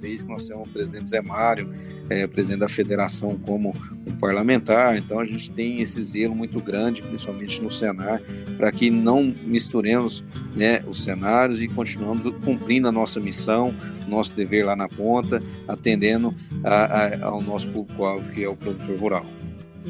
vez 0.07 0.23
que 0.23 0.29
nós 0.29 0.47
temos 0.47 0.69
o 0.69 0.73
presidente 0.73 1.11
Zé 1.11 1.21
Mário, 1.21 1.69
é, 2.09 2.27
presidente 2.27 2.61
da 2.61 2.69
federação 2.69 3.37
como 3.43 3.75
um 4.07 4.17
parlamentar, 4.19 4.97
então 4.97 5.19
a 5.19 5.25
gente 5.25 5.51
tem 5.51 5.81
esse 5.81 6.03
zelo 6.05 6.35
muito 6.35 6.61
grande, 6.61 7.03
principalmente 7.03 7.61
no 7.61 7.71
Senar, 7.71 8.23
para 8.57 8.71
que 8.71 8.91
não 8.91 9.35
misturemos 9.45 10.25
né, 10.55 10.81
os 10.87 11.03
cenários 11.03 11.61
e 11.61 11.69
continuamos 11.69 12.27
cumprindo 12.45 12.87
a 12.89 12.93
nossa 12.93 13.19
missão, 13.19 13.75
nosso 14.07 14.37
dever 14.37 14.65
lá 14.65 14.77
na 14.77 14.89
ponta, 14.89 15.43
atendendo 15.67 16.33
a, 16.63 16.85
a, 16.85 17.25
ao 17.27 17.43
nosso 17.43 17.69
público-alvo, 17.71 18.31
que 18.31 18.45
é 18.45 18.49
o 18.49 18.57
produtor 18.57 18.97
rural. 18.99 19.27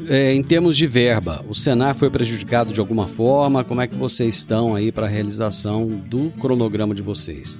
É, 0.07 0.33
em 0.33 0.43
termos 0.43 0.77
de 0.77 0.85
verba, 0.85 1.43
o 1.49 1.55
Senar 1.55 1.95
foi 1.95 2.09
prejudicado 2.09 2.71
de 2.71 2.79
alguma 2.79 3.07
forma? 3.07 3.63
Como 3.63 3.81
é 3.81 3.87
que 3.87 3.95
vocês 3.95 4.35
estão 4.35 4.75
aí 4.75 4.91
para 4.91 5.07
a 5.07 5.09
realização 5.09 5.87
do 5.87 6.31
cronograma 6.39 6.93
de 6.93 7.01
vocês? 7.01 7.59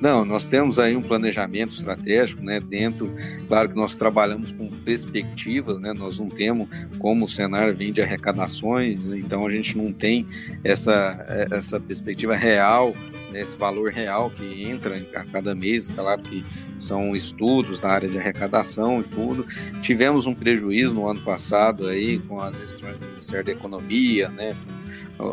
Não, 0.00 0.24
nós 0.24 0.48
temos 0.48 0.78
aí 0.78 0.96
um 0.96 1.02
planejamento 1.02 1.70
estratégico, 1.70 2.42
né, 2.42 2.60
dentro, 2.60 3.12
claro 3.48 3.68
que 3.68 3.76
nós 3.76 3.96
trabalhamos 3.96 4.52
com 4.52 4.68
perspectivas, 4.68 5.80
né, 5.80 5.92
nós 5.92 6.18
não 6.18 6.28
temos 6.28 6.68
como 6.98 7.24
o 7.24 7.28
cenário 7.28 7.72
vem 7.74 7.92
de 7.92 8.02
arrecadações, 8.02 9.06
então 9.12 9.46
a 9.46 9.50
gente 9.50 9.76
não 9.76 9.92
tem 9.92 10.26
essa, 10.62 11.46
essa 11.50 11.80
perspectiva 11.80 12.34
real, 12.34 12.94
né, 13.32 13.40
esse 13.40 13.56
valor 13.56 13.90
real 13.90 14.30
que 14.30 14.64
entra 14.64 14.96
a 15.14 15.24
cada 15.24 15.54
mês, 15.54 15.88
claro 15.88 16.22
que 16.22 16.44
são 16.78 17.14
estudos 17.16 17.80
na 17.80 17.90
área 17.90 18.08
de 18.08 18.18
arrecadação 18.18 19.00
e 19.00 19.04
tudo. 19.04 19.46
Tivemos 19.80 20.26
um 20.26 20.34
prejuízo 20.34 20.94
no 20.94 21.08
ano 21.08 21.22
passado 21.22 21.86
aí 21.86 22.18
com 22.18 22.40
as 22.40 22.58
restrições 22.58 23.00
do 23.00 23.06
Ministério 23.06 23.46
da 23.46 23.52
Economia, 23.52 24.28
né, 24.30 24.54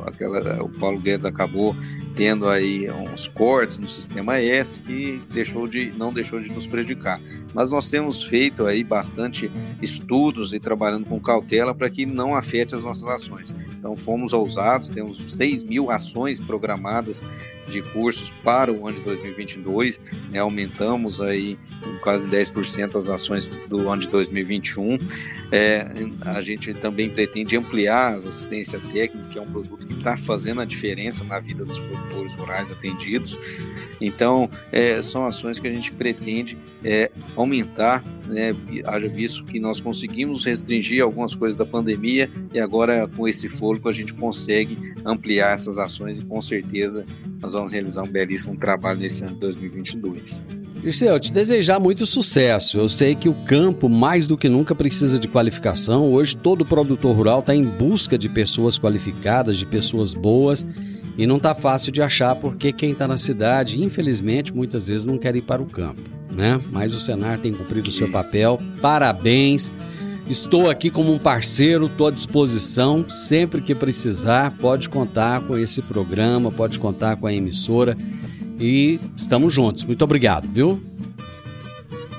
aquela, 0.06 0.64
o 0.64 0.70
Paulo 0.70 1.00
Guedes 1.00 1.26
acabou 1.26 1.76
tendo 2.16 2.48
aí 2.48 2.90
uns 2.90 3.28
cortes 3.28 3.80
no 3.80 3.88
sistema 3.88 4.38
S 4.40 4.82
que 4.82 5.22
deixou 5.32 5.68
de, 5.68 5.92
não 5.98 6.12
deixou 6.12 6.40
de 6.40 6.52
nos 6.52 6.68
prejudicar. 6.68 7.20
Mas 7.54 7.72
nós 7.72 7.90
temos 7.90 8.24
feito 8.24 8.66
aí 8.66 8.84
bastante 8.84 9.52
estudos 9.82 10.54
e 10.54 10.60
trabalhando 10.60 11.06
com 11.06 11.20
cautela 11.20 11.74
para 11.74 11.90
que 11.90 12.06
não 12.06 12.36
afete 12.36 12.76
as 12.76 12.84
nossas 12.84 13.06
ações. 13.06 13.54
Então 13.78 13.96
fomos 13.96 14.34
ousados, 14.34 14.90
temos 14.90 15.18
6 15.18 15.64
mil 15.64 15.90
ações 15.90 16.40
programadas 16.40 17.24
de 17.68 17.82
cursos 17.82 18.32
para 18.44 18.72
o 18.72 18.88
ano 18.88 18.98
de 18.98 19.04
2022, 19.04 20.02
né, 20.32 20.40
aumentamos 20.40 21.22
aí 21.22 21.58
quase 22.02 22.28
10% 22.28 22.96
as 22.96 23.08
ações 23.08 23.48
do 23.70 23.90
ano 23.90 24.02
de 24.02 24.10
2021. 24.10 24.98
É, 25.52 25.88
a 26.26 26.42
gente 26.42 26.74
também 26.74 27.10
pretende 27.10 27.56
ampliar 27.58 28.14
a 28.14 28.16
assistência 28.16 28.80
técnica, 28.92 29.30
que 29.30 29.40
é 29.40 29.42
um 29.42 29.48
produto 29.48 29.88
que 29.88 29.94
está 29.94 30.18
fazendo 30.18 30.62
a 30.62 30.66
diferença 30.66 31.24
na 31.24 31.40
vida 31.40 31.66
dos 31.66 31.80
produtores 31.80 32.01
rurais 32.36 32.72
atendidos. 32.72 33.38
Então, 34.00 34.50
é, 34.72 35.02
são 35.02 35.26
ações 35.26 35.60
que 35.60 35.68
a 35.68 35.74
gente 35.74 35.94
pretende 35.94 36.58
é, 36.84 37.12
aumentar, 37.36 38.04
né, 38.28 38.54
haja 38.86 39.08
visto 39.08 39.46
que 39.46 39.60
nós 39.60 39.80
conseguimos 39.80 40.46
restringir 40.46 41.04
algumas 41.04 41.36
coisas 41.36 41.58
da 41.58 41.66
pandemia 41.66 42.30
e 42.54 42.60
agora 42.60 43.08
com 43.08 43.28
esse 43.28 43.50
fôlego 43.50 43.90
a 43.90 43.92
gente 43.92 44.14
consegue 44.16 44.78
ampliar 45.06 45.54
essas 45.54 45.78
ações 45.78 46.20
e 46.20 46.26
com 46.26 46.42
certeza 46.42 47.06
nós 47.40 47.54
vamos 47.54 47.72
realizar 47.72 48.04
um 48.04 48.12
belíssimo 48.12 48.58
trabalho 48.58 49.00
nesse 49.00 49.24
ano 49.24 49.34
de 49.34 49.40
2022. 49.42 50.46
Dirceu, 50.82 51.20
te 51.20 51.32
desejar 51.32 51.80
muito 51.80 52.08
sucesso. 52.08 52.80
Eu 52.80 52.90
sei 52.90 53.14
que 53.14 53.30
o 53.30 53.36
campo, 53.46 53.88
mais 53.88 54.26
do 54.26 54.36
que 54.36 54.50
nunca, 54.50 54.74
precisa 54.74 55.20
de 55.20 55.28
qualificação. 55.28 56.12
Hoje, 56.12 56.36
todo 56.36 56.66
produtor 56.66 57.16
rural 57.16 57.42
está 57.42 57.54
em 57.54 57.64
busca 57.64 58.18
de 58.18 58.28
pessoas 58.28 58.80
qualificadas, 58.80 59.60
de 59.60 59.66
pessoas 59.66 60.16
boas. 60.16 60.66
E 61.18 61.28
não 61.28 61.38
está 61.38 61.54
fácil 61.54 61.92
de 61.92 62.02
achar 62.02 62.36
porque 62.36 62.72
quem 62.72 62.92
está 62.92 63.08
na 63.08 63.18
cidade, 63.18 63.82
infelizmente, 63.82 64.54
muitas 64.54 64.88
vezes 64.88 65.06
não 65.06 65.18
quer 65.18 65.36
ir 65.36 65.42
para 65.42 65.62
o 65.62 65.66
campo, 65.66 66.02
né? 66.32 66.60
Mas 66.72 66.94
o 66.94 67.00
Senar 67.00 67.40
tem 67.40 67.54
cumprido 67.54 67.90
o 67.90 67.94
seu 67.94 68.10
papel. 68.10 68.60
Parabéns. 68.82 69.72
Estou 70.28 70.70
aqui 70.70 70.90
como 70.90 71.14
um 71.14 71.20
parceiro, 71.20 71.88
estou 71.88 72.08
à 72.08 72.12
disposição. 72.12 73.08
Sempre 73.10 73.62
que 73.62 73.76
precisar, 73.76 74.52
pode 74.58 74.90
contar 74.90 75.42
com 75.42 75.58
esse 75.58 75.82
programa, 75.82 76.52
pode 76.52 76.80
contar 76.80 77.18
com 77.18 77.28
a 77.28 77.34
emissora. 77.34 77.98
E 78.60 79.00
estamos 79.16 79.54
juntos. 79.54 79.84
Muito 79.84 80.04
obrigado, 80.04 80.48
viu? 80.48 80.82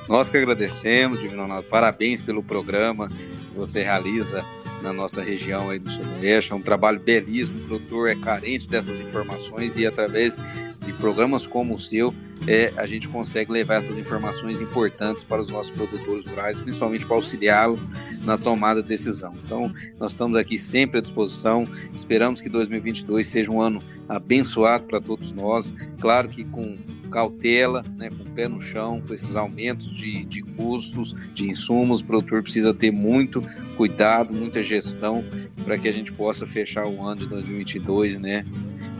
Nós 0.08 0.30
que 0.30 0.36
agradecemos, 0.36 1.20
Divino 1.20 1.42
Ronaldo. 1.42 1.66
Parabéns 1.68 2.20
pelo 2.20 2.42
programa 2.42 3.08
que 3.08 3.56
você 3.56 3.82
realiza 3.82 4.44
na 4.82 4.92
nossa 4.92 5.22
região 5.22 5.70
aí 5.70 5.78
do 5.78 5.90
Sudoeste. 5.90 6.52
É 6.52 6.56
um 6.56 6.60
trabalho 6.60 7.00
belíssimo. 7.00 7.60
O 7.60 7.66
produtor 7.68 8.08
é 8.08 8.14
carente 8.14 8.68
dessas 8.68 9.00
informações 9.00 9.76
e 9.76 9.86
através 9.86 10.38
de 10.84 10.92
programas 10.94 11.46
como 11.46 11.74
o 11.74 11.78
seu, 11.78 12.12
é, 12.46 12.72
a 12.76 12.86
gente 12.86 13.08
consegue 13.08 13.52
levar 13.52 13.76
essas 13.76 13.96
informações 13.96 14.60
importantes 14.60 15.22
para 15.22 15.40
os 15.40 15.48
nossos 15.48 15.70
produtores 15.70 16.26
rurais, 16.26 16.60
principalmente 16.60 17.06
para 17.06 17.16
auxiliá-los 17.16 17.86
na 18.22 18.36
tomada 18.36 18.82
de 18.82 18.88
decisão. 18.88 19.32
Então, 19.44 19.72
nós 19.98 20.12
estamos 20.12 20.36
aqui 20.36 20.58
sempre 20.58 20.98
à 20.98 21.02
disposição. 21.02 21.68
Esperamos 21.94 22.40
que 22.40 22.48
2022 22.48 23.26
seja 23.26 23.50
um 23.50 23.60
ano 23.60 23.80
abençoado 24.08 24.84
para 24.84 25.00
todos 25.00 25.30
nós. 25.30 25.72
Claro 26.00 26.28
que 26.28 26.44
com 26.44 26.76
cautela, 27.12 27.84
né, 27.96 28.10
com 28.10 28.24
o 28.24 28.30
pé 28.34 28.48
no 28.48 28.58
chão, 28.58 29.02
com 29.06 29.12
esses 29.12 29.36
aumentos 29.36 29.90
de, 29.90 30.24
de 30.24 30.42
custos, 30.42 31.14
de 31.34 31.48
insumos, 31.48 32.00
o 32.00 32.06
produtor 32.06 32.42
precisa 32.42 32.72
ter 32.72 32.90
muito 32.90 33.42
cuidado, 33.76 34.32
muita 34.32 34.62
gestão 34.62 35.24
para 35.64 35.78
que 35.78 35.88
a 35.88 35.92
gente 35.92 36.12
possa 36.12 36.46
fechar 36.46 36.86
o 36.86 37.06
ano 37.06 37.20
de 37.20 37.28
2022 37.28 38.18
né, 38.18 38.42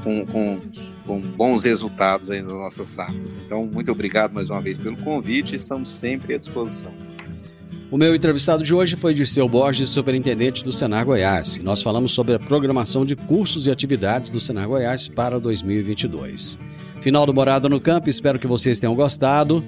com, 0.05 0.25
com, 0.27 0.61
com 1.07 1.21
bons 1.21 1.65
resultados 1.65 2.31
aí 2.31 2.43
nas 2.43 2.53
nossas 2.53 2.89
safras. 2.91 3.39
Então, 3.39 3.67
muito 3.67 3.91
obrigado 3.91 4.33
mais 4.33 4.51
uma 4.51 4.61
vez 4.61 4.79
pelo 4.79 4.97
convite 4.99 5.57
estamos 5.57 5.91
sempre 5.91 6.35
à 6.35 6.39
disposição. 6.39 6.93
O 7.91 7.99
meu 7.99 8.15
entrevistado 8.15 8.63
de 8.63 8.75
hoje 8.75 8.97
foi 8.97 9.13
Dirceu 9.13 9.47
Borges, 9.47 9.91
superintendente 9.91 10.65
do 10.65 10.73
Senar 10.73 11.05
Goiás. 11.05 11.59
Nós 11.59 11.83
falamos 11.83 12.13
sobre 12.13 12.35
a 12.35 12.39
programação 12.39 13.05
de 13.05 13.15
cursos 13.15 13.67
e 13.67 13.71
atividades 13.71 14.31
do 14.31 14.41
Senar 14.41 14.67
Goiás 14.67 15.09
para 15.09 15.39
2022. 15.39 16.59
Final 17.03 17.27
do 17.27 17.35
Morada 17.35 17.69
no 17.69 17.81
Campo, 17.81 18.09
espero 18.09 18.39
que 18.39 18.47
vocês 18.47 18.79
tenham 18.79 18.95
gostado. 18.95 19.65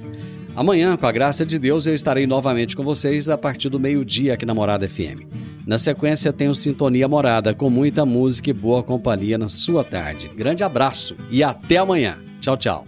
Amanhã, 0.55 0.97
com 0.97 1.05
a 1.05 1.11
graça 1.11 1.45
de 1.45 1.59
Deus, 1.59 1.85
eu 1.85 1.93
estarei 1.93 2.29
novamente 2.29 2.77
com 2.77 2.85
vocês 2.85 3.29
a 3.29 3.37
partir 3.37 3.69
do 3.69 3.81
meio-dia 3.81 4.35
aqui 4.35 4.47
na 4.47 4.55
Morada 4.55 4.89
FM. 4.89 5.27
Na 5.67 5.77
sequência, 5.77 6.33
tenho 6.33 6.55
Sintonia 6.55 7.09
Morada, 7.09 7.53
com 7.53 7.69
muita 7.69 8.07
música 8.07 8.51
e 8.51 8.53
boa 8.53 8.85
companhia 8.85 9.37
na 9.37 9.49
sua 9.49 9.83
tarde. 9.83 10.29
Grande 10.29 10.63
abraço 10.63 11.17
e 11.29 11.43
até 11.43 11.79
amanhã. 11.79 12.19
Tchau, 12.41 12.57
tchau. 12.57 12.87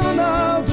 Ronaldo, 0.00 0.72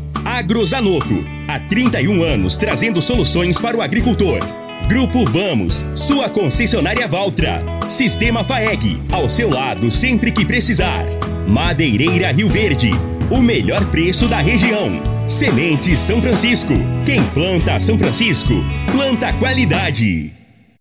Agrozanoto. 0.23 1.25
Há 1.47 1.59
31 1.59 2.23
anos 2.23 2.55
trazendo 2.55 3.01
soluções 3.01 3.57
para 3.57 3.75
o 3.75 3.81
agricultor. 3.81 4.39
Grupo 4.87 5.25
Vamos, 5.25 5.85
sua 5.95 6.29
concessionária 6.29 7.07
Valtra. 7.07 7.63
Sistema 7.89 8.43
FAEG, 8.43 9.01
ao 9.11 9.29
seu 9.29 9.49
lado 9.49 9.89
sempre 9.89 10.31
que 10.31 10.45
precisar. 10.45 11.05
Madeireira 11.47 12.31
Rio 12.31 12.49
Verde, 12.49 12.91
o 13.29 13.41
melhor 13.41 13.85
preço 13.85 14.27
da 14.27 14.39
região. 14.39 14.91
Semente 15.27 15.97
São 15.97 16.21
Francisco. 16.21 16.73
Quem 17.05 17.23
planta 17.33 17.79
São 17.79 17.97
Francisco, 17.97 18.53
planta 18.91 19.33
qualidade. 19.33 20.40